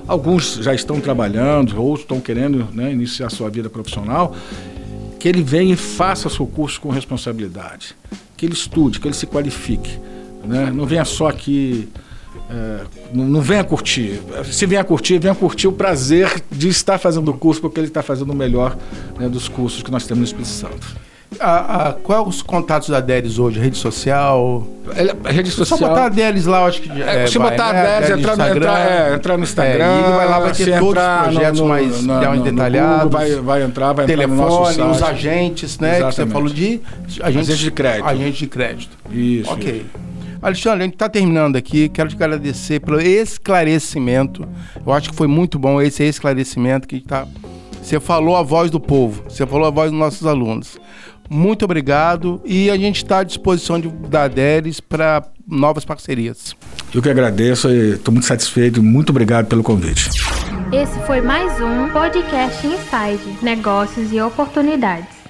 alguns 0.08 0.56
já 0.62 0.74
estão 0.74 1.02
trabalhando, 1.02 1.82
outros 1.82 2.04
estão 2.04 2.22
querendo 2.22 2.70
né, 2.72 2.92
iniciar 2.92 3.30
sua 3.30 3.50
vida 3.50 3.70
profissional, 3.70 4.34
que 5.20 5.28
ele 5.28 5.44
venha 5.44 5.74
e 5.74 5.78
faça 5.78 6.30
seu 6.30 6.48
curso 6.48 6.80
com 6.80 6.90
responsabilidade, 6.90 7.94
que 8.38 8.46
ele 8.46 8.54
estude, 8.54 9.00
que 9.00 9.08
ele 9.08 9.14
se 9.14 9.28
qualifique, 9.28 10.00
né? 10.46 10.72
Não 10.74 10.86
venha 10.86 11.06
só 11.06 11.28
aqui 11.28 11.90
é, 12.52 12.82
não, 13.14 13.24
não, 13.26 13.42
venha 13.42 13.64
curtir. 13.64 14.22
Se 14.52 14.66
venha 14.66 14.84
curtir, 14.84 15.18
venha 15.20 15.34
curtir 15.34 15.68
o 15.68 15.72
prazer 15.72 16.44
de 16.52 16.68
estar 16.68 16.98
fazendo 16.98 17.32
o 17.32 17.34
curso, 17.34 17.62
porque 17.62 17.80
ele 17.80 17.88
está 17.88 18.04
fazendo 18.04 18.32
o 18.32 18.36
melhor 18.36 18.78
né, 19.18 19.30
dos 19.30 19.48
cursos 19.48 19.82
que 19.82 19.90
nós 19.90 20.06
temos 20.06 20.20
no 20.20 20.26
Espírito 20.26 20.50
Santo. 20.50 21.12
A, 21.40 21.88
a, 21.88 21.94
qual 21.94 22.26
é 22.26 22.28
os 22.28 22.42
contatos 22.42 22.90
da 22.90 23.00
Delis 23.00 23.40
hoje? 23.40 23.58
Rede 23.58 23.78
social? 23.78 24.68
a 25.24 25.32
rede 25.32 25.50
social. 25.50 25.80
Só 25.80 25.88
botar 25.88 26.08
a 26.08 26.10
Delis 26.10 26.46
lá, 26.46 26.66
acho 26.66 26.82
que. 26.82 27.02
É, 27.02 27.24
é, 27.24 27.28
se 27.28 27.38
vai, 27.38 27.52
botar 27.52 27.72
né? 27.72 27.80
a 27.80 28.00
Delis, 28.02 28.20
entrar, 28.20 28.36
no, 28.36 28.58
entrar, 28.58 28.80
é, 28.80 29.16
entrar 29.16 29.38
no 29.38 29.44
Instagram. 29.44 29.86
É, 29.86 30.00
ele 30.00 30.10
vai 30.10 30.28
lá, 30.28 30.40
vai 30.40 30.52
ter 30.52 30.80
todos 30.80 31.04
os 31.04 31.24
projetos 31.24 31.60
no, 31.62 31.68
mais, 31.68 32.04
no, 32.04 32.14
mais 32.14 32.42
detalhados. 32.42 33.04
Google, 33.04 33.10
vai, 33.12 33.36
vai 33.36 33.64
entrar, 33.64 33.94
vai 33.94 34.06
telefone, 34.06 34.42
entrar 34.42 34.46
no 34.46 34.60
nosso 34.60 34.74
site. 34.74 34.92
os 34.92 35.04
agentes, 35.04 35.80
né? 35.80 36.00
Exatamente. 36.00 36.16
Que 36.16 36.22
você 36.22 36.34
falou 36.34 36.50
de. 36.50 36.82
Agentes, 37.22 37.50
agente 37.50 37.64
de 37.64 37.72
crédito. 37.72 38.08
Agente 38.08 38.40
de 38.40 38.48
crédito. 38.48 38.98
Isso. 39.10 39.52
Ok. 39.54 39.86
Isso. 39.86 40.11
Alexandre, 40.42 40.82
a 40.82 40.86
gente 40.86 40.96
está 40.96 41.08
terminando 41.08 41.56
aqui. 41.56 41.88
Quero 41.88 42.10
te 42.10 42.16
agradecer 42.16 42.80
pelo 42.80 43.00
esclarecimento. 43.00 44.48
Eu 44.86 44.92
acho 44.92 45.12
que 45.12 45.16
foi 45.16 45.28
muito 45.28 45.60
bom 45.60 45.82
esse 45.82 46.04
esclarecimento 46.04 46.88
que 46.88 46.98
está. 46.98 47.28
Você 47.82 48.00
falou 48.00 48.36
a 48.36 48.44
voz 48.44 48.72
do 48.72 48.80
povo, 48.80 49.24
você 49.28 49.46
falou 49.46 49.68
a 49.68 49.72
voz 49.72 49.92
dos 49.92 50.00
nossos 50.00 50.26
alunos. 50.26 50.80
Muito 51.30 51.64
obrigado 51.64 52.42
e 52.44 52.70
a 52.70 52.78
gente 52.78 52.98
está 52.98 53.20
à 53.20 53.24
disposição 53.24 53.80
de, 53.80 53.88
da 53.88 54.28
DERES 54.28 54.80
para 54.80 55.24
novas 55.48 55.86
parcerias. 55.86 56.56
Eu 56.94 57.02
que 57.02 57.10
agradeço 57.10 57.70
e 57.70 57.94
estou 57.94 58.12
muito 58.12 58.26
satisfeito. 58.26 58.84
Muito 58.84 59.12
obrigado 59.12 59.48
pelo 59.48 59.64
convite. 59.64 60.10
Esse 60.74 61.00
foi 61.06 61.22
mais 61.22 61.60
um 61.62 61.90
Podcast 61.90 62.68
Inside 62.68 63.38
Negócios 63.42 64.12
e 64.12 64.20
Oportunidades. 64.22 65.21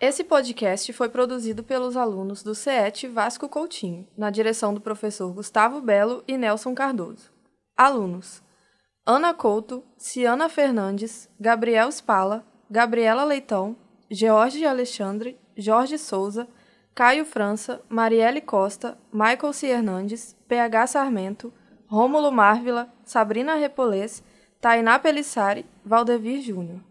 Esse 0.00 0.24
podcast 0.24 0.90
foi 0.94 1.10
produzido 1.10 1.62
pelos 1.62 1.94
alunos 1.94 2.42
do 2.42 2.54
CET 2.54 3.06
Vasco 3.06 3.46
Coutinho, 3.50 4.08
na 4.16 4.30
direção 4.30 4.72
do 4.72 4.80
professor 4.80 5.30
Gustavo 5.30 5.82
Belo 5.82 6.24
e 6.26 6.38
Nelson 6.38 6.74
Cardoso. 6.74 7.30
Alunos: 7.76 8.42
Ana 9.04 9.34
Couto, 9.34 9.84
Ciana 9.98 10.48
Fernandes, 10.48 11.28
Gabriel 11.38 11.92
Spala, 11.92 12.46
Gabriela 12.70 13.24
Leitão, 13.24 13.76
George 14.10 14.64
Alexandre, 14.64 15.38
Jorge 15.54 15.98
Souza, 15.98 16.48
Caio 16.94 17.26
França, 17.26 17.82
Marielle 17.86 18.40
Costa, 18.40 18.96
Michael 19.12 19.52
C. 19.52 19.66
Hernandes, 19.66 20.34
PH 20.48 20.86
Sarmento, 20.86 21.52
Rômulo 21.86 22.32
Marvila, 22.32 22.90
Sabrina 23.04 23.54
Repolês, 23.54 24.22
Tainá 24.62 24.98
Pelissari, 24.98 25.66
Valdevir 25.84 26.40
Júnior. 26.40 26.89